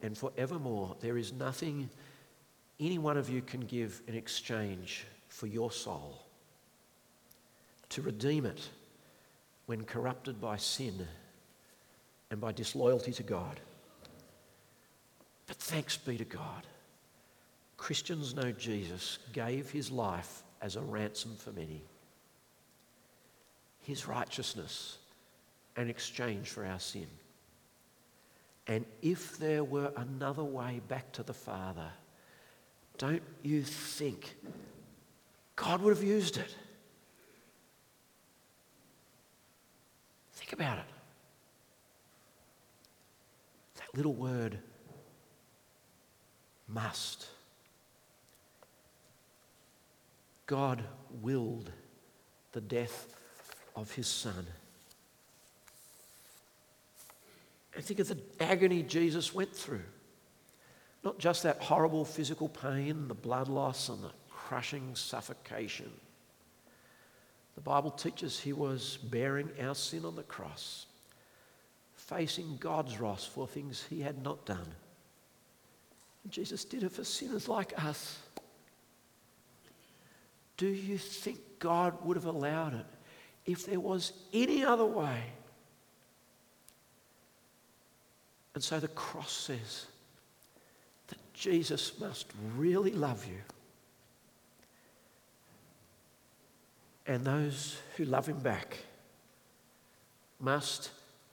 and 0.00 0.16
forevermore, 0.16 0.96
there 1.00 1.18
is 1.18 1.34
nothing 1.34 1.90
any 2.80 2.96
one 2.96 3.18
of 3.18 3.28
you 3.28 3.42
can 3.42 3.60
give 3.60 4.00
in 4.08 4.14
exchange 4.14 5.04
for 5.28 5.46
your 5.46 5.70
soul. 5.70 6.24
To 7.90 8.00
redeem 8.00 8.46
it 8.46 8.70
when 9.66 9.84
corrupted 9.84 10.40
by 10.40 10.56
sin 10.56 11.06
and 12.30 12.40
by 12.40 12.52
disloyalty 12.52 13.12
to 13.12 13.22
God. 13.22 13.60
But 15.46 15.56
thanks 15.56 15.98
be 15.98 16.16
to 16.16 16.24
God 16.24 16.66
Christians 17.82 18.36
know 18.36 18.52
Jesus 18.52 19.18
gave 19.32 19.68
his 19.68 19.90
life 19.90 20.44
as 20.60 20.76
a 20.76 20.80
ransom 20.80 21.34
for 21.36 21.50
many. 21.50 21.82
His 23.80 24.06
righteousness 24.06 24.98
an 25.74 25.90
exchange 25.90 26.48
for 26.48 26.64
our 26.64 26.78
sin. 26.78 27.08
And 28.68 28.84
if 29.02 29.36
there 29.36 29.64
were 29.64 29.90
another 29.96 30.44
way 30.44 30.80
back 30.86 31.10
to 31.14 31.24
the 31.24 31.34
Father, 31.34 31.88
don't 32.98 33.24
you 33.42 33.64
think 33.64 34.36
God 35.56 35.82
would 35.82 35.96
have 35.96 36.04
used 36.04 36.36
it? 36.36 36.54
Think 40.34 40.52
about 40.52 40.78
it. 40.78 40.84
That 43.74 43.92
little 43.96 44.14
word, 44.14 44.56
must. 46.68 47.26
God 50.52 50.84
willed 51.22 51.72
the 52.52 52.60
death 52.60 53.06
of 53.74 53.90
his 53.92 54.06
son. 54.06 54.46
And 57.74 57.82
think 57.82 58.00
of 58.00 58.08
the 58.08 58.18
agony 58.38 58.82
Jesus 58.82 59.34
went 59.34 59.56
through. 59.56 59.80
Not 61.02 61.18
just 61.18 61.42
that 61.44 61.62
horrible 61.62 62.04
physical 62.04 62.50
pain, 62.50 63.08
the 63.08 63.14
blood 63.14 63.48
loss, 63.48 63.88
and 63.88 64.04
the 64.04 64.10
crushing 64.28 64.94
suffocation. 64.94 65.90
The 67.54 67.62
Bible 67.62 67.90
teaches 67.90 68.38
he 68.38 68.52
was 68.52 68.98
bearing 69.04 69.48
our 69.58 69.74
sin 69.74 70.04
on 70.04 70.16
the 70.16 70.22
cross, 70.22 70.84
facing 71.94 72.58
God's 72.58 73.00
wrath 73.00 73.24
for 73.24 73.48
things 73.48 73.86
he 73.88 74.02
had 74.02 74.22
not 74.22 74.44
done. 74.44 74.68
And 76.24 76.30
Jesus 76.30 76.62
did 76.66 76.82
it 76.82 76.92
for 76.92 77.04
sinners 77.04 77.48
like 77.48 77.72
us. 77.82 78.18
Do 80.62 80.68
you 80.68 80.96
think 80.96 81.40
God 81.58 82.04
would 82.04 82.16
have 82.16 82.26
allowed 82.26 82.74
it 82.74 82.86
if 83.46 83.66
there 83.66 83.80
was 83.80 84.12
any 84.32 84.64
other 84.64 84.84
way? 84.86 85.24
And 88.54 88.62
so 88.62 88.78
the 88.78 88.86
cross 88.86 89.32
says 89.32 89.86
that 91.08 91.18
Jesus 91.34 91.98
must 91.98 92.26
really 92.56 92.92
love 92.92 93.26
you. 93.26 93.40
And 97.08 97.24
those 97.24 97.78
who 97.96 98.04
love 98.04 98.28
him 98.28 98.38
back 98.38 98.78
must 100.38 100.92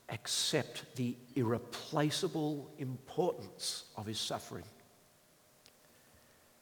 accept 0.09 0.95
the 0.95 1.15
irreplaceable 1.35 2.67
importance 2.79 3.83
of 3.95 4.07
his 4.07 4.19
suffering. 4.19 4.65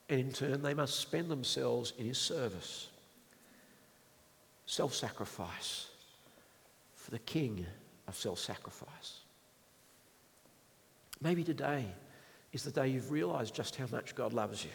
And 0.10 0.20
in 0.20 0.32
turn, 0.32 0.62
they 0.62 0.74
must 0.74 1.00
spend 1.00 1.30
themselves 1.30 1.94
in 1.98 2.06
his 2.06 2.18
service. 2.18 2.88
Self 4.66 4.94
sacrifice 4.94 5.88
for 6.96 7.12
the 7.12 7.20
king 7.20 7.66
of 8.08 8.16
self 8.16 8.40
sacrifice. 8.40 9.22
Maybe 11.22 11.44
today 11.44 11.86
is 12.54 12.64
the 12.64 12.72
day 12.72 12.88
you've 12.90 13.12
realized 13.12 13.54
just 13.56 13.76
how 13.76 13.88
much 13.92 14.16
God 14.16 14.34
loves 14.34 14.64
you. 14.64 14.72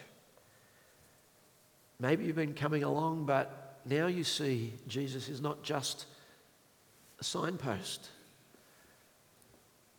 Maybe 1.98 2.24
you've 2.24 2.36
been 2.36 2.54
coming 2.54 2.82
along, 2.82 3.26
but 3.26 3.78
now 3.84 4.06
you 4.06 4.24
see 4.24 4.74
Jesus 4.88 5.28
is 5.28 5.40
not 5.40 5.62
just 5.62 6.06
a 7.20 7.24
signpost, 7.24 8.08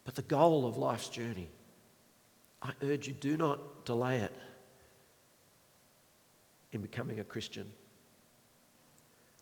but 0.05 0.15
the 0.15 0.21
goal 0.23 0.67
of 0.67 0.77
life's 0.77 1.07
journey. 1.07 1.49
I 2.61 2.71
urge 2.83 3.07
you, 3.07 3.13
do 3.13 3.37
not 3.37 3.85
delay 3.85 4.17
it 4.17 4.33
in 6.73 6.81
becoming 6.81 7.19
a 7.19 7.23
Christian. 7.23 7.71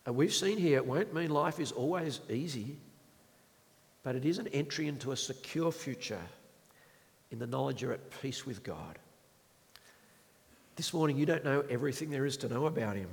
And 0.06 0.16
we've 0.16 0.34
seen 0.34 0.58
here, 0.58 0.78
it 0.78 0.86
won't 0.86 1.14
mean 1.14 1.30
life 1.30 1.60
is 1.60 1.72
always 1.72 2.22
easy, 2.30 2.78
but 4.04 4.16
it 4.16 4.26
is 4.26 4.40
an 4.40 4.48
entry 4.48 4.88
into 4.88 5.12
a 5.12 5.18
secure 5.18 5.72
future 5.72 6.22
in 7.32 7.40
the 7.40 7.48
knowledge 7.48 7.82
you're 7.82 7.94
at 7.94 8.22
peace 8.22 8.46
with 8.46 8.64
God. 8.64 8.98
This 10.76 10.94
morning, 10.94 11.18
you 11.18 11.26
don't 11.26 11.44
know 11.44 11.64
everything 11.70 12.10
there 12.10 12.26
is 12.26 12.38
to 12.38 12.50
know 12.50 12.66
about 12.66 12.96
Him, 12.96 13.10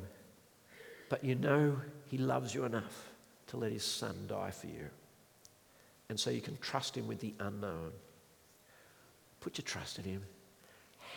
but 1.09 1.23
you 1.23 1.35
know 1.35 1.77
He 2.07 2.17
loves 2.17 2.55
you 2.55 2.65
enough 2.65 3.11
to 3.49 3.57
let 3.57 3.73
His 3.73 3.85
Son 3.85 4.15
die 4.27 4.51
for 4.51 4.67
you. 4.67 4.89
And 6.09 6.19
so 6.19 6.31
you 6.31 6.41
can 6.41 6.57
trust 6.59 6.97
Him 6.97 7.07
with 7.07 7.21
the 7.21 7.35
unknown. 7.39 7.93
Put 9.41 9.59
your 9.59 9.65
trust 9.65 9.99
in 9.99 10.05
Him, 10.05 10.23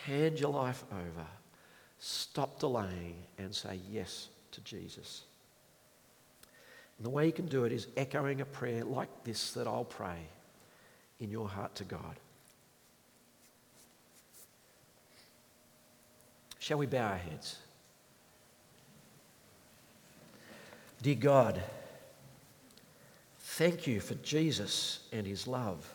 hand 0.04 0.38
your 0.38 0.52
life 0.52 0.84
over, 0.92 1.26
stop 2.04 2.58
delaying, 2.58 3.14
and 3.38 3.54
say 3.54 3.78
yes 3.88 4.26
to 4.50 4.60
Jesus. 4.62 5.22
And 6.98 7.06
the 7.06 7.10
way 7.10 7.26
you 7.26 7.32
can 7.32 7.46
do 7.46 7.62
it 7.62 7.70
is 7.70 7.86
echoing 7.96 8.40
a 8.40 8.44
prayer 8.44 8.84
like 8.84 9.22
this 9.22 9.52
that 9.52 9.68
I'll 9.68 9.84
pray 9.84 10.18
in 11.20 11.30
your 11.30 11.48
heart 11.48 11.76
to 11.76 11.84
God. 11.84 12.16
Shall 16.58 16.78
we 16.78 16.86
bow 16.86 17.06
our 17.06 17.16
heads? 17.16 17.56
Dear 21.02 21.14
God, 21.14 21.62
thank 23.38 23.86
you 23.86 24.00
for 24.00 24.14
Jesus 24.16 25.00
and 25.12 25.24
his 25.24 25.46
love. 25.46 25.88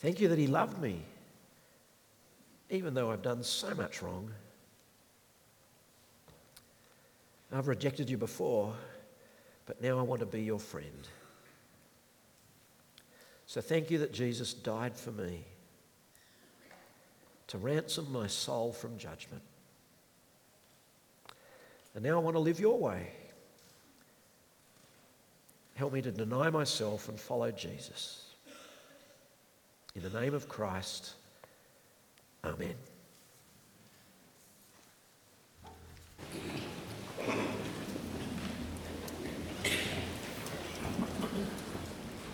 Thank 0.00 0.20
you 0.20 0.26
that 0.26 0.38
he 0.38 0.48
loved 0.48 0.82
me, 0.82 1.02
even 2.70 2.94
though 2.94 3.10
I've 3.10 3.22
done 3.22 3.42
so 3.42 3.74
much 3.74 4.02
wrong. 4.02 4.30
I've 7.52 7.68
rejected 7.68 8.10
you 8.10 8.16
before, 8.16 8.74
but 9.66 9.80
now 9.80 9.98
I 9.98 10.02
want 10.02 10.20
to 10.20 10.26
be 10.26 10.42
your 10.42 10.58
friend. 10.58 11.08
So 13.46 13.60
thank 13.60 13.90
you 13.90 13.98
that 13.98 14.12
Jesus 14.12 14.52
died 14.52 14.96
for 14.96 15.12
me 15.12 15.44
to 17.46 17.58
ransom 17.58 18.10
my 18.10 18.26
soul 18.26 18.72
from 18.72 18.98
judgment. 18.98 19.42
And 21.94 22.04
now 22.04 22.16
I 22.16 22.18
want 22.18 22.34
to 22.34 22.40
live 22.40 22.58
your 22.58 22.78
way. 22.78 23.12
Help 25.74 25.92
me 25.92 26.02
to 26.02 26.10
deny 26.10 26.50
myself 26.50 27.08
and 27.08 27.18
follow 27.18 27.50
Jesus. 27.50 28.34
In 29.94 30.02
the 30.02 30.20
name 30.20 30.34
of 30.34 30.48
Christ, 30.48 31.14
Amen. 32.46 32.76